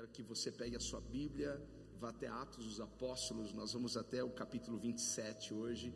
quero 0.00 0.12
que 0.16 0.22
você 0.22 0.50
pegue 0.50 0.76
a 0.76 0.80
sua 0.80 1.00
Bíblia, 1.16 1.50
vá 2.02 2.08
até 2.08 2.26
Atos 2.26 2.64
dos 2.64 2.80
Apóstolos, 2.80 3.52
nós 3.52 3.70
vamos 3.74 3.98
até 4.02 4.20
o 4.24 4.30
capítulo 4.30 4.78
27 4.78 5.52
hoje. 5.52 5.92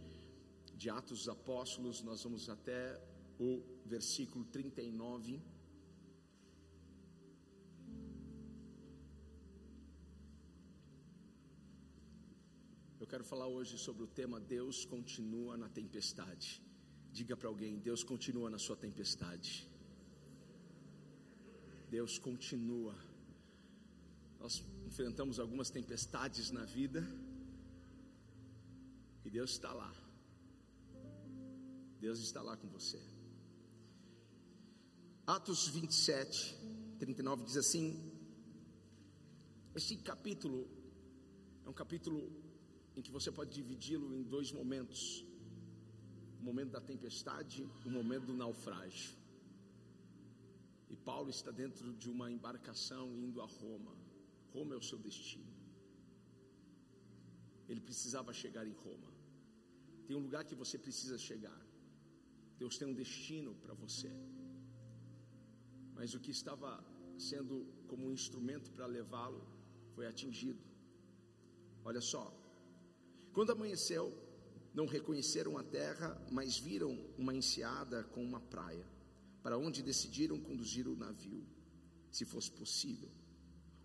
De 0.80 0.90
Atos 0.90 1.20
dos 1.20 1.28
Apóstolos, 1.30 2.02
nós 2.02 2.22
vamos 2.22 2.50
até 2.50 2.80
o 3.46 3.62
versículo 3.86 4.44
39. 4.44 5.40
Eu 13.00 13.06
quero 13.06 13.24
falar 13.24 13.46
hoje 13.46 13.78
sobre 13.78 14.02
o 14.02 14.10
tema 14.20 14.38
Deus 14.38 14.84
continua 14.84 15.56
na 15.56 15.70
tempestade. 15.80 16.62
Diga 17.10 17.34
para 17.38 17.48
alguém: 17.48 17.78
Deus 17.78 18.04
continua 18.04 18.50
na 18.50 18.58
sua 18.58 18.76
tempestade. 18.76 19.50
Deus 21.88 22.18
continua. 22.18 22.94
Nós 24.44 24.62
enfrentamos 24.84 25.40
algumas 25.40 25.70
tempestades 25.70 26.50
na 26.50 26.66
vida 26.66 27.02
e 29.24 29.30
Deus 29.30 29.52
está 29.52 29.72
lá. 29.72 29.90
Deus 31.98 32.18
está 32.18 32.42
lá 32.42 32.54
com 32.54 32.68
você. 32.68 33.00
Atos 35.26 35.68
27, 35.68 36.58
39 36.98 37.44
diz 37.44 37.56
assim: 37.56 38.12
Este 39.74 39.96
capítulo 39.96 40.68
é 41.64 41.70
um 41.70 41.72
capítulo 41.72 42.30
em 42.94 43.00
que 43.00 43.10
você 43.10 43.32
pode 43.32 43.50
dividi-lo 43.50 44.14
em 44.14 44.22
dois 44.24 44.52
momentos: 44.52 45.24
o 46.38 46.44
momento 46.44 46.72
da 46.72 46.82
tempestade, 46.82 47.66
o 47.86 47.88
momento 47.88 48.26
do 48.26 48.34
naufrágio. 48.34 49.16
E 50.90 50.96
Paulo 50.96 51.30
está 51.30 51.50
dentro 51.50 51.94
de 51.94 52.10
uma 52.10 52.30
embarcação 52.30 53.08
indo 53.18 53.40
a 53.40 53.46
Roma. 53.46 54.03
Roma 54.54 54.74
é 54.74 54.78
o 54.78 54.88
seu 54.90 54.98
destino. 54.98 55.52
Ele 57.68 57.80
precisava 57.88 58.32
chegar 58.32 58.64
em 58.66 58.76
Roma. 58.84 59.10
Tem 60.06 60.16
um 60.16 60.24
lugar 60.26 60.44
que 60.44 60.54
você 60.62 60.76
precisa 60.78 61.18
chegar. 61.18 61.60
Deus 62.58 62.76
tem 62.78 62.86
um 62.86 62.94
destino 63.02 63.54
para 63.62 63.74
você. 63.74 64.10
Mas 65.96 66.14
o 66.14 66.20
que 66.20 66.30
estava 66.30 66.70
sendo 67.18 67.66
como 67.88 68.06
um 68.06 68.12
instrumento 68.12 68.70
para 68.70 68.86
levá-lo 68.86 69.42
foi 69.94 70.06
atingido. 70.06 70.62
Olha 71.84 72.00
só. 72.00 72.24
Quando 73.32 73.52
amanheceu, 73.52 74.04
não 74.72 74.86
reconheceram 74.86 75.56
a 75.58 75.64
terra, 75.64 76.08
mas 76.30 76.58
viram 76.58 76.92
uma 77.18 77.34
enseada 77.34 78.04
com 78.04 78.22
uma 78.22 78.40
praia 78.40 78.86
para 79.42 79.58
onde 79.58 79.82
decidiram 79.82 80.40
conduzir 80.40 80.86
o 80.88 80.96
navio, 80.96 81.44
se 82.10 82.24
fosse 82.24 82.50
possível. 82.50 83.10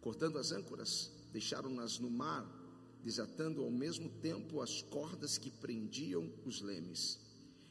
Cortando 0.02 0.38
as 0.38 0.52
âncoras, 0.52 1.12
deixaram-nas 1.32 2.00
no 2.00 2.10
mar, 2.10 2.48
desatando 3.04 3.64
ao 3.64 3.72
mesmo 3.72 4.10
tempo 4.10 4.62
as 4.62 4.82
cordas 4.82 5.38
que 5.38 5.52
prendiam 5.52 6.32
os 6.46 6.62
lemes. 6.62 7.20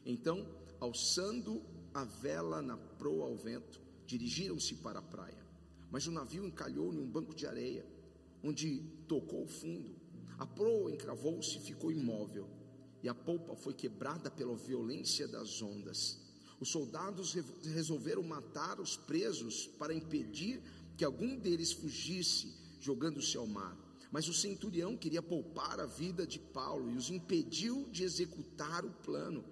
Então, 0.05 0.47
alçando 0.79 1.63
a 1.93 2.03
vela 2.03 2.61
na 2.61 2.77
proa 2.77 3.25
ao 3.25 3.35
vento, 3.35 3.81
dirigiram-se 4.05 4.75
para 4.75 4.99
a 4.99 5.03
praia. 5.03 5.43
Mas 5.91 6.07
o 6.07 6.11
navio 6.11 6.45
encalhou 6.45 6.93
em 6.93 6.99
um 6.99 7.09
banco 7.09 7.33
de 7.33 7.47
areia, 7.47 7.85
onde 8.43 8.83
tocou 9.07 9.43
o 9.43 9.47
fundo. 9.47 9.95
A 10.37 10.45
proa 10.45 10.91
encravou-se 10.91 11.57
e 11.57 11.61
ficou 11.61 11.91
imóvel, 11.91 12.47
e 13.01 13.09
a 13.09 13.13
polpa 13.13 13.55
foi 13.55 13.73
quebrada 13.73 14.29
pela 14.29 14.55
violência 14.55 15.27
das 15.27 15.61
ondas. 15.61 16.19
Os 16.59 16.69
soldados 16.69 17.33
resolveram 17.63 18.21
matar 18.21 18.79
os 18.79 18.97
presos 18.97 19.67
para 19.67 19.93
impedir 19.93 20.61
que 20.99 21.05
algum 21.05 21.37
deles 21.37 21.71
fugisse, 21.71 22.53
jogando-se 22.81 23.37
ao 23.37 23.47
mar. 23.47 23.73
Mas 24.11 24.27
o 24.27 24.33
centurião 24.33 24.97
queria 24.97 25.21
poupar 25.21 25.79
a 25.79 25.85
vida 25.85 26.27
de 26.27 26.37
Paulo 26.37 26.91
e 26.91 26.97
os 26.97 27.09
impediu 27.09 27.87
de 27.89 28.03
executar 28.03 28.83
o 28.83 28.91
plano. 28.91 29.45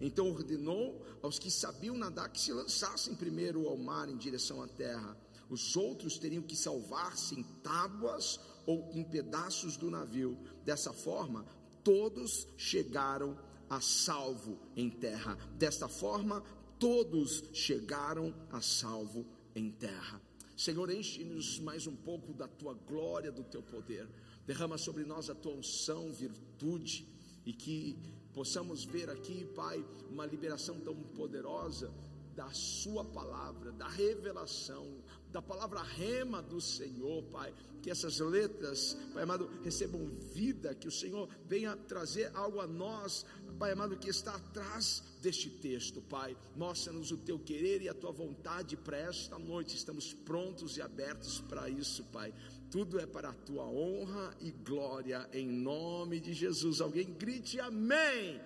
Então 0.00 0.28
ordenou 0.28 1.00
aos 1.22 1.38
que 1.38 1.52
sabiam 1.52 1.96
nadar 1.96 2.32
que 2.32 2.40
se 2.40 2.52
lançassem 2.52 3.14
primeiro 3.14 3.68
ao 3.68 3.76
mar 3.76 4.08
em 4.08 4.16
direção 4.16 4.60
à 4.60 4.66
terra. 4.66 5.16
Os 5.48 5.76
outros 5.76 6.18
teriam 6.18 6.42
que 6.42 6.56
salvar-se 6.56 7.38
em 7.38 7.44
tábuas 7.62 8.40
ou 8.66 8.90
em 8.92 9.04
pedaços 9.04 9.76
do 9.76 9.92
navio. 9.92 10.36
Dessa 10.64 10.92
forma, 10.92 11.46
todos 11.84 12.48
chegaram 12.56 13.38
a 13.70 13.80
salvo 13.80 14.58
em 14.74 14.90
terra. 14.90 15.36
Desta 15.56 15.86
forma, 15.88 16.42
todos 16.76 17.44
chegaram 17.52 18.34
a 18.50 18.60
salvo 18.60 19.24
em 19.54 19.70
terra. 19.70 20.27
Senhor, 20.58 20.90
enche-nos 20.90 21.60
mais 21.60 21.86
um 21.86 21.94
pouco 21.94 22.34
da 22.34 22.48
tua 22.48 22.74
glória, 22.74 23.30
do 23.30 23.44
teu 23.44 23.62
poder. 23.62 24.08
Derrama 24.44 24.76
sobre 24.76 25.04
nós 25.04 25.30
a 25.30 25.34
tua 25.34 25.52
unção, 25.52 26.12
virtude, 26.12 27.06
e 27.46 27.52
que 27.52 27.96
possamos 28.34 28.84
ver 28.84 29.08
aqui, 29.08 29.44
Pai, 29.54 29.84
uma 30.10 30.26
liberação 30.26 30.80
tão 30.80 30.96
poderosa 30.96 31.94
da 32.34 32.50
Sua 32.52 33.04
palavra, 33.04 33.70
da 33.70 33.86
revelação, 33.86 35.00
da 35.30 35.40
palavra 35.40 35.80
rema 35.80 36.42
do 36.42 36.60
Senhor, 36.60 37.22
Pai. 37.24 37.54
Que 37.80 37.90
essas 37.90 38.18
letras, 38.18 38.96
Pai 39.14 39.22
amado, 39.22 39.48
recebam 39.62 40.06
vida, 40.32 40.74
que 40.74 40.88
o 40.88 40.92
Senhor 40.92 41.28
venha 41.46 41.76
trazer 41.76 42.34
algo 42.34 42.58
a 42.58 42.66
nós, 42.66 43.24
Pai 43.58 43.72
amado, 43.72 43.96
que 43.96 44.08
está 44.08 44.36
atrás 44.36 45.02
deste 45.20 45.50
texto, 45.50 46.00
Pai. 46.00 46.36
Mostra-nos 46.54 47.10
o 47.10 47.16
teu 47.16 47.40
querer 47.40 47.82
e 47.82 47.88
a 47.88 47.94
tua 47.94 48.12
vontade 48.12 48.76
para 48.76 48.96
esta 48.96 49.36
noite. 49.36 49.74
Estamos 49.74 50.12
prontos 50.12 50.76
e 50.76 50.80
abertos 50.80 51.40
para 51.40 51.68
isso, 51.68 52.04
Pai. 52.04 52.32
Tudo 52.70 53.00
é 53.00 53.06
para 53.06 53.30
a 53.30 53.34
tua 53.34 53.64
honra 53.64 54.32
e 54.40 54.52
glória, 54.52 55.28
em 55.32 55.48
nome 55.48 56.20
de 56.20 56.32
Jesus. 56.32 56.80
Alguém 56.80 57.12
grite 57.14 57.58
amém. 57.58 58.40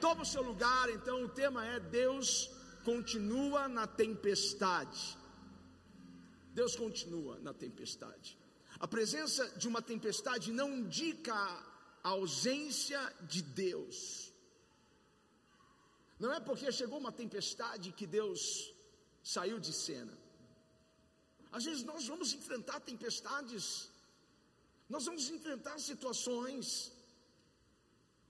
Toma 0.00 0.22
o 0.22 0.26
seu 0.26 0.42
lugar, 0.42 0.90
então 0.90 1.24
o 1.24 1.28
tema 1.28 1.66
é 1.66 1.80
Deus 1.80 2.48
continua 2.84 3.66
na 3.66 3.84
tempestade. 3.88 5.18
Deus 6.54 6.76
continua 6.76 7.40
na 7.40 7.52
tempestade. 7.52 8.38
A 8.78 8.86
presença 8.86 9.58
de 9.58 9.66
uma 9.66 9.82
tempestade 9.82 10.52
não 10.52 10.72
indica 10.72 11.34
a 11.34 12.10
ausência 12.10 13.00
de 13.22 13.42
Deus. 13.42 14.25
Não 16.18 16.32
é 16.32 16.40
porque 16.40 16.70
chegou 16.72 16.98
uma 16.98 17.12
tempestade 17.12 17.92
que 17.92 18.06
Deus 18.06 18.72
saiu 19.22 19.58
de 19.58 19.72
cena. 19.72 20.16
Às 21.52 21.64
vezes 21.64 21.82
nós 21.84 22.06
vamos 22.06 22.32
enfrentar 22.32 22.80
tempestades, 22.80 23.90
nós 24.88 25.04
vamos 25.04 25.28
enfrentar 25.30 25.78
situações. 25.78 26.92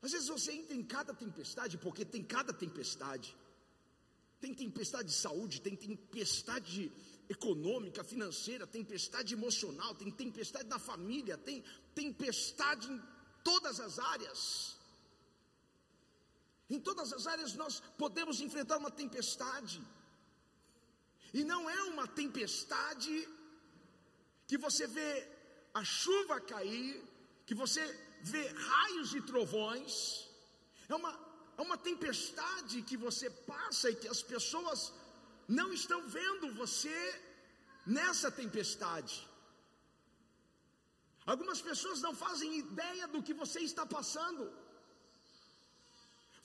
Às 0.03 0.13
vezes 0.13 0.29
você 0.29 0.53
entra 0.53 0.77
em 0.77 0.83
cada 0.83 1.13
tempestade, 1.15 1.79
porque 1.79 2.05
tem 2.05 2.23
cada 2.23 2.53
tempestade. 2.53 3.35
Tem 4.41 4.53
tempestade 4.53 5.09
de 5.09 5.15
saúde, 5.15 5.61
tem 5.61 5.75
tempestade 5.75 6.93
econômica, 7.29 8.05
financeira, 8.05 8.67
tempestade 8.67 9.35
emocional, 9.35 9.95
tem 9.95 10.11
tempestade 10.11 10.69
na 10.69 10.79
família, 10.79 11.37
tem 11.39 11.65
tempestade 11.95 12.91
em 12.91 13.03
todas 13.43 13.81
as 13.81 13.99
áreas. 13.99 14.76
Em 16.69 16.81
todas 16.81 17.13
as 17.13 17.27
áreas 17.27 17.55
nós 17.55 17.81
podemos 17.97 18.41
enfrentar 18.41 18.77
uma 18.79 18.91
tempestade. 18.91 19.81
E 21.33 21.45
não 21.45 21.69
é 21.69 21.83
uma 21.85 22.07
tempestade 22.07 23.29
que 24.47 24.57
você 24.57 24.87
vê 24.87 25.29
a 25.75 25.85
chuva 25.85 26.41
cair, 26.41 27.03
que 27.45 27.55
você 27.55 27.85
vê 28.23 28.47
raios 28.49 29.15
e 29.15 29.21
trovões. 29.21 30.29
É 30.89 30.95
uma 30.95 31.27
é 31.59 31.63
uma 31.63 31.79
tempestade 31.79 32.83
que 32.83 32.97
você 32.97 33.29
passa 33.31 33.91
e 33.91 33.97
que 33.97 34.09
as 34.15 34.23
pessoas 34.23 34.93
não 35.49 35.73
estão 35.73 36.01
vendo 36.07 36.55
você 36.55 36.99
nessa 37.87 38.31
tempestade. 38.31 39.15
Algumas 41.25 41.61
pessoas 41.69 42.01
não 42.07 42.15
fazem 42.15 42.59
ideia 42.59 43.09
do 43.09 43.23
que 43.23 43.35
você 43.43 43.61
está 43.61 43.85
passando. 43.87 44.43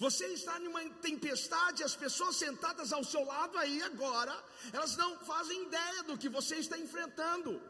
Você 0.03 0.25
está 0.33 0.57
uma 0.57 0.83
tempestade, 1.07 1.83
as 1.83 1.95
pessoas 1.95 2.35
sentadas 2.35 2.91
ao 2.91 3.03
seu 3.03 3.23
lado 3.23 3.55
aí 3.59 3.83
agora, 3.83 4.35
elas 4.73 4.97
não 4.97 5.11
fazem 5.19 5.65
ideia 5.67 6.01
do 6.07 6.17
que 6.17 6.27
você 6.27 6.55
está 6.55 6.75
enfrentando. 6.75 7.61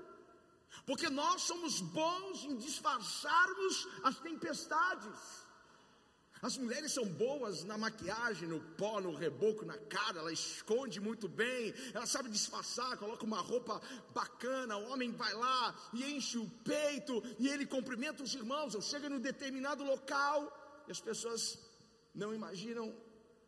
Porque 0.86 1.10
nós 1.10 1.42
somos 1.42 1.82
bons 1.82 2.46
em 2.46 2.56
disfarçarmos 2.56 3.86
as 4.02 4.18
tempestades. 4.20 5.20
As 6.42 6.56
mulheres 6.56 6.94
são 6.94 7.06
boas 7.06 7.66
na 7.66 7.78
maquiagem, 7.78 8.48
no 8.48 8.62
pó, 8.78 9.02
no 9.02 9.14
reboco, 9.14 9.66
na 9.66 9.78
cara, 9.78 10.20
ela 10.20 10.32
esconde 10.32 11.02
muito 11.02 11.28
bem, 11.28 11.74
ela 11.94 12.06
sabe 12.06 12.30
disfarçar, 12.30 12.98
coloca 12.98 13.26
uma 13.26 13.42
roupa 13.42 13.82
bacana, 14.14 14.78
o 14.78 14.88
homem 14.92 15.12
vai 15.12 15.34
lá 15.34 15.76
e 15.92 16.14
enche 16.14 16.38
o 16.38 16.50
peito 16.64 17.22
e 17.38 17.50
ele 17.50 17.66
cumprimenta 17.66 18.24
os 18.24 18.34
irmãos, 18.34 18.74
ou 18.74 18.82
chega 18.82 19.08
em 19.08 19.20
determinado 19.20 19.84
local 19.84 20.40
e 20.88 20.92
as 20.94 21.02
pessoas 21.02 21.60
não 22.14 22.34
imaginam 22.34 22.96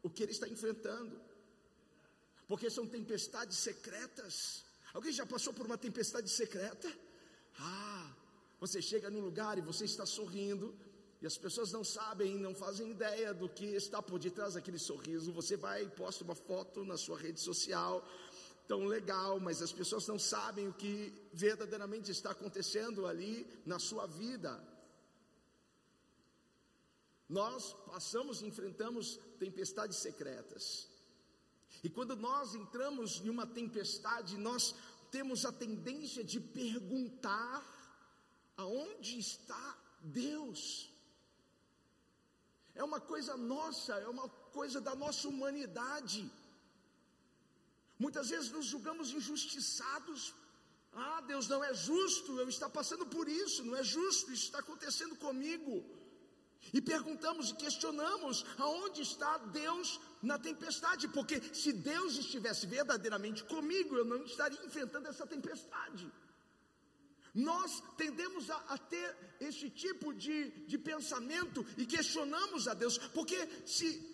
o 0.02 0.10
que 0.10 0.24
ele 0.24 0.32
está 0.32 0.48
enfrentando, 0.48 1.20
porque 2.48 2.70
são 2.70 2.86
tempestades 2.86 3.58
secretas. 3.58 4.64
Alguém 4.94 5.12
já 5.12 5.26
passou 5.26 5.54
por 5.54 5.66
uma 5.66 5.78
tempestade 5.78 6.30
secreta? 6.30 6.92
Ah, 7.60 8.14
você 8.60 8.82
chega 8.82 9.10
num 9.10 9.22
lugar 9.22 9.58
e 9.58 9.62
você 9.62 9.86
está 9.86 10.06
sorrindo, 10.06 10.76
e 11.22 11.26
as 11.26 11.38
pessoas 11.38 11.72
não 11.72 11.84
sabem, 11.84 12.38
não 12.38 12.54
fazem 12.54 12.92
ideia 12.92 13.34
do 13.34 13.48
que 13.48 13.66
está 13.66 14.02
por 14.02 14.20
detrás 14.20 14.56
daquele 14.56 14.78
sorriso. 14.78 15.32
Você 15.32 15.56
vai 15.56 15.84
e 15.84 15.90
posta 15.90 16.24
uma 16.24 16.36
foto 16.36 16.84
na 16.84 16.98
sua 16.98 17.18
rede 17.18 17.40
social, 17.40 18.06
tão 18.68 18.86
legal, 18.86 19.40
mas 19.40 19.62
as 19.62 19.72
pessoas 19.72 20.06
não 20.06 20.20
sabem 20.20 20.68
o 20.68 20.74
que 20.74 21.14
verdadeiramente 21.32 22.12
está 22.12 22.32
acontecendo 22.32 23.08
ali 23.08 23.48
na 23.66 23.80
sua 23.80 24.06
vida. 24.06 24.62
Nós 27.40 27.74
passamos 27.92 28.42
e 28.42 28.46
enfrentamos 28.46 29.06
tempestades 29.44 29.98
secretas. 30.08 30.66
E 31.84 31.90
quando 31.96 32.16
nós 32.16 32.54
entramos 32.54 33.10
em 33.24 33.30
uma 33.36 33.48
tempestade, 33.60 34.38
nós 34.50 34.76
temos 35.16 35.40
a 35.50 35.52
tendência 35.64 36.24
de 36.32 36.40
perguntar: 36.40 37.58
aonde 38.56 39.14
está 39.28 39.66
Deus? 40.22 40.62
É 42.76 42.84
uma 42.84 43.02
coisa 43.12 43.34
nossa, 43.56 43.94
é 44.06 44.08
uma 44.18 44.30
coisa 44.60 44.80
da 44.88 44.96
nossa 45.04 45.28
humanidade. 45.28 46.22
Muitas 48.04 48.30
vezes 48.30 48.52
nos 48.52 48.68
julgamos 48.74 49.12
injustiçados. 49.20 50.22
Ah, 50.94 51.22
Deus 51.22 51.48
não 51.48 51.64
é 51.64 51.74
justo, 51.74 52.40
eu 52.40 52.48
estou 52.48 52.70
passando 52.70 53.06
por 53.08 53.28
isso, 53.28 53.60
não 53.68 53.76
é 53.76 53.84
justo, 53.84 54.32
isso 54.32 54.46
está 54.50 54.60
acontecendo 54.60 55.16
comigo. 55.16 55.74
E 56.72 56.82
perguntamos 56.82 57.50
e 57.50 57.56
questionamos 57.56 58.46
aonde 58.58 59.02
está 59.02 59.38
Deus 59.38 60.00
na 60.22 60.40
tempestade, 60.40 61.08
porque 61.08 61.42
se 61.54 61.74
Deus 61.74 62.18
estivesse 62.18 62.66
verdadeiramente 62.66 63.44
comigo, 63.44 63.96
eu 63.96 64.06
não 64.06 64.24
estaria 64.24 64.64
enfrentando 64.66 65.08
essa 65.08 65.28
tempestade. 65.28 66.12
Nós 67.34 67.82
tendemos 67.98 68.50
a, 68.50 68.58
a 68.70 68.78
ter 68.78 69.16
esse 69.40 69.70
tipo 69.70 70.14
de, 70.14 70.52
de 70.68 70.78
pensamento 70.78 71.66
e 71.78 71.86
questionamos 71.86 72.68
a 72.68 72.76
Deus, 72.76 72.98
porque 72.98 73.38
se 73.66 74.14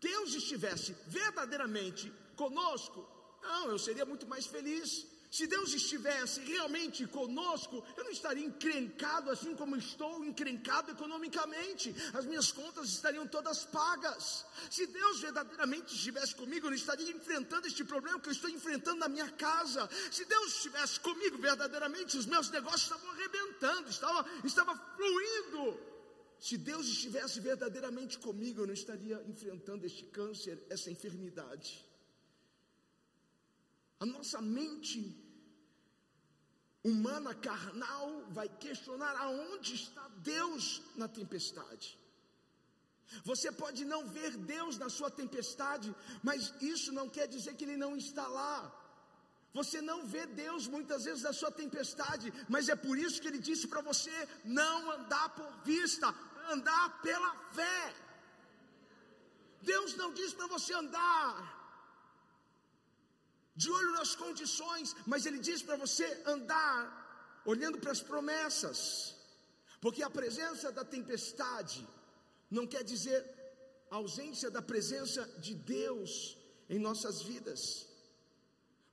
Deus 0.00 0.34
estivesse 0.34 0.94
verdadeiramente 1.08 2.12
conosco, 2.36 3.06
não, 3.42 3.70
eu 3.70 3.78
seria 3.78 4.06
muito 4.06 4.26
mais 4.26 4.46
feliz. 4.46 5.06
Se 5.30 5.46
Deus 5.46 5.74
estivesse 5.74 6.40
realmente 6.40 7.06
conosco, 7.06 7.84
eu 7.96 8.04
não 8.04 8.10
estaria 8.10 8.44
encrencado 8.44 9.30
assim 9.30 9.54
como 9.54 9.76
estou 9.76 10.24
encrencado 10.24 10.90
economicamente, 10.90 11.94
as 12.14 12.24
minhas 12.24 12.50
contas 12.50 12.88
estariam 12.88 13.26
todas 13.26 13.64
pagas. 13.66 14.46
Se 14.70 14.86
Deus 14.86 15.20
verdadeiramente 15.20 15.94
estivesse 15.94 16.34
comigo, 16.34 16.66
eu 16.66 16.70
não 16.70 16.76
estaria 16.76 17.10
enfrentando 17.10 17.66
este 17.66 17.84
problema 17.84 18.18
que 18.20 18.28
eu 18.28 18.32
estou 18.32 18.48
enfrentando 18.48 19.00
na 19.00 19.08
minha 19.08 19.30
casa. 19.32 19.88
Se 20.10 20.24
Deus 20.24 20.54
estivesse 20.54 20.98
comigo 21.00 21.36
verdadeiramente, 21.36 22.16
os 22.16 22.26
meus 22.26 22.48
negócios 22.50 22.82
estavam 22.82 23.10
arrebentando, 23.10 23.90
estava, 23.90 24.26
estava 24.44 24.74
fluindo. 24.96 25.78
Se 26.40 26.56
Deus 26.56 26.86
estivesse 26.86 27.40
verdadeiramente 27.40 28.18
comigo, 28.18 28.62
eu 28.62 28.66
não 28.66 28.74
estaria 28.74 29.22
enfrentando 29.26 29.84
este 29.84 30.04
câncer, 30.04 30.64
essa 30.70 30.90
enfermidade. 30.90 31.87
A 34.00 34.06
nossa 34.06 34.40
mente 34.40 35.00
humana 36.84 37.34
carnal 37.34 38.24
vai 38.30 38.48
questionar 38.48 39.16
aonde 39.16 39.74
está 39.74 40.06
Deus 40.18 40.80
na 40.96 41.08
tempestade. 41.08 41.98
Você 43.24 43.50
pode 43.50 43.84
não 43.84 44.06
ver 44.06 44.36
Deus 44.36 44.78
na 44.78 44.88
sua 44.88 45.10
tempestade, 45.10 45.94
mas 46.22 46.52
isso 46.60 46.92
não 46.92 47.08
quer 47.08 47.26
dizer 47.26 47.54
que 47.54 47.64
Ele 47.64 47.76
não 47.76 47.96
está 47.96 48.26
lá. 48.26 48.72
Você 49.52 49.80
não 49.80 50.06
vê 50.06 50.26
Deus 50.26 50.68
muitas 50.68 51.04
vezes 51.04 51.22
na 51.22 51.32
sua 51.32 51.50
tempestade, 51.50 52.32
mas 52.48 52.68
é 52.68 52.76
por 52.76 52.98
isso 52.98 53.20
que 53.20 53.28
Ele 53.28 53.38
disse 53.38 53.66
para 53.66 53.80
você 53.80 54.28
não 54.44 54.90
andar 54.92 55.30
por 55.30 55.50
vista, 55.64 56.14
andar 56.50 57.00
pela 57.02 57.34
fé. 57.52 57.94
Deus 59.62 59.96
não 59.96 60.12
diz 60.12 60.32
para 60.34 60.46
você 60.46 60.72
andar 60.74 61.57
de 63.62 63.68
olho 63.78 63.92
nas 64.00 64.12
condições, 64.24 64.88
mas 65.10 65.26
ele 65.26 65.40
diz 65.48 65.60
para 65.66 65.80
você 65.84 66.06
andar 66.34 66.78
olhando 67.52 67.78
para 67.82 67.92
as 67.96 68.02
promessas, 68.10 68.80
porque 69.84 70.02
a 70.04 70.16
presença 70.20 70.66
da 70.78 70.84
tempestade 70.96 71.80
não 72.56 72.66
quer 72.72 72.84
dizer 72.92 73.20
a 73.90 73.96
ausência 74.02 74.48
da 74.56 74.62
presença 74.72 75.22
de 75.44 75.54
Deus 75.76 76.10
em 76.74 76.78
nossas 76.88 77.16
vidas. 77.30 77.62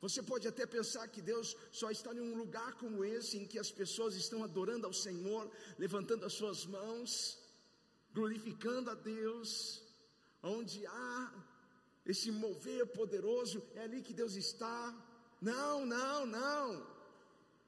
Você 0.05 0.21
pode 0.31 0.47
até 0.47 0.65
pensar 0.77 1.05
que 1.13 1.21
Deus 1.31 1.47
só 1.79 1.89
está 1.95 2.11
em 2.13 2.23
um 2.27 2.35
lugar 2.41 2.71
como 2.81 3.03
esse, 3.15 3.37
em 3.37 3.47
que 3.51 3.59
as 3.65 3.71
pessoas 3.81 4.15
estão 4.23 4.43
adorando 4.43 4.85
ao 4.87 4.93
Senhor, 5.05 5.43
levantando 5.83 6.25
as 6.25 6.33
suas 6.33 6.59
mãos, 6.77 7.09
glorificando 8.13 8.89
a 8.91 8.95
Deus, 8.95 9.49
onde 10.43 10.85
há 10.85 11.33
esse 12.05 12.31
mover 12.31 12.85
poderoso, 12.87 13.63
é 13.75 13.83
ali 13.83 14.01
que 14.01 14.13
Deus 14.13 14.35
está. 14.35 14.93
Não, 15.41 15.85
não, 15.85 16.25
não. 16.25 16.94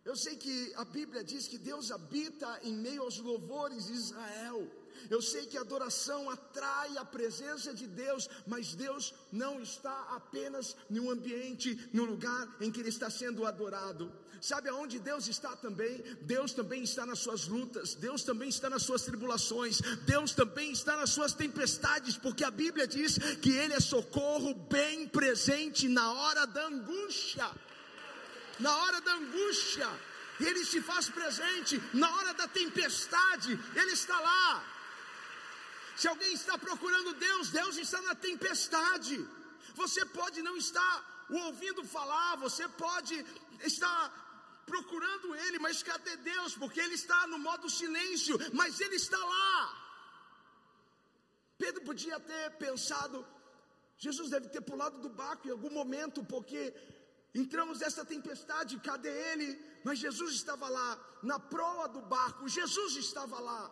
Eu 0.08 0.16
sei 0.16 0.38
que 0.38 0.72
a 0.78 0.86
Bíblia 0.86 1.22
diz 1.22 1.50
que 1.50 1.58
Deus 1.58 1.92
habita 1.92 2.62
em 2.64 2.74
meio 2.74 3.02
aos 3.02 3.18
louvores 3.20 3.88
de 3.88 3.94
Israel. 3.94 4.66
Eu 5.10 5.22
sei 5.22 5.46
que 5.46 5.58
a 5.58 5.62
adoração 5.62 6.30
atrai 6.30 6.98
a 6.98 7.04
presença 7.04 7.74
de 7.74 7.86
Deus, 7.86 8.30
mas 8.48 8.74
Deus 8.74 9.14
não 9.34 9.62
está 9.62 9.98
apenas 10.16 10.78
um 10.90 11.12
ambiente, 11.12 11.90
no 11.92 12.06
lugar 12.06 12.48
em 12.62 12.72
que 12.72 12.80
Ele 12.80 12.88
está 12.88 13.10
sendo 13.10 13.46
adorado. 13.46 14.10
Sabe 14.40 14.70
aonde 14.70 14.98
Deus 14.98 15.28
está 15.28 15.58
também? 15.58 16.02
Deus 16.22 16.54
também 16.54 16.84
está 16.84 17.06
nas 17.06 17.20
suas 17.20 17.46
lutas, 17.46 17.94
Deus 17.96 18.24
também 18.24 18.48
está 18.48 18.70
nas 18.70 18.84
suas 18.84 19.02
tribulações, 19.02 19.82
Deus 20.06 20.32
também 20.32 20.72
está 20.72 20.96
nas 20.96 21.10
suas 21.10 21.34
tempestades, 21.34 22.16
porque 22.18 22.46
a 22.46 22.52
Bíblia 22.52 22.88
diz 22.88 23.18
que 23.42 23.52
Ele 23.52 23.74
é 23.74 23.80
socorro 23.82 24.54
bem 24.54 25.06
presente 25.06 25.90
na 25.90 26.14
hora 26.14 26.48
da 26.48 26.66
angústia. 26.66 27.52
Na 28.60 28.76
hora 28.76 29.00
da 29.02 29.14
angústia, 29.14 29.88
Ele 30.40 30.64
se 30.66 30.82
faz 30.82 31.10
presente, 31.10 31.82
na 31.94 32.10
hora 32.16 32.34
da 32.34 32.48
tempestade, 32.48 33.52
Ele 33.76 33.92
está 33.92 34.20
lá. 34.20 34.64
Se 35.96 36.08
alguém 36.08 36.34
está 36.34 36.58
procurando 36.58 37.14
Deus, 37.14 37.50
Deus 37.50 37.78
está 37.78 38.00
na 38.02 38.16
tempestade. 38.16 39.16
Você 39.76 40.06
pode 40.06 40.42
não 40.42 40.56
estar 40.58 41.26
o 41.30 41.38
ouvindo 41.48 41.84
falar, 41.84 42.36
você 42.38 42.68
pode 42.70 43.16
estar 43.72 44.02
procurando 44.66 45.36
Ele, 45.36 45.60
mas 45.60 45.82
cadê 45.82 46.16
Deus? 46.18 46.56
Porque 46.56 46.80
Ele 46.80 46.96
está 46.96 47.20
no 47.28 47.40
modo 47.40 47.70
silêncio, 47.70 48.38
mas 48.54 48.80
Ele 48.80 48.96
está 48.96 49.18
lá. 49.18 49.88
Pedro 51.58 51.82
podia 51.84 52.20
ter 52.20 52.52
pensado, 52.58 53.26
Jesus 53.98 54.30
deve 54.30 54.50
ter 54.50 54.62
pulado 54.62 55.00
do 55.00 55.10
barco 55.10 55.48
em 55.48 55.52
algum 55.52 55.72
momento, 55.72 56.24
porque 56.24 56.74
entramos 57.40 57.80
nessa 57.80 58.04
tempestade, 58.04 58.80
cadê 58.80 59.10
Ele? 59.32 59.60
Mas 59.84 60.00
Jesus 60.00 60.34
estava 60.34 60.68
lá, 60.68 60.90
na 61.24 61.40
proa 61.40 61.88
do 61.88 62.02
barco, 62.02 62.48
Jesus 62.48 62.96
estava 62.96 63.40
lá. 63.40 63.72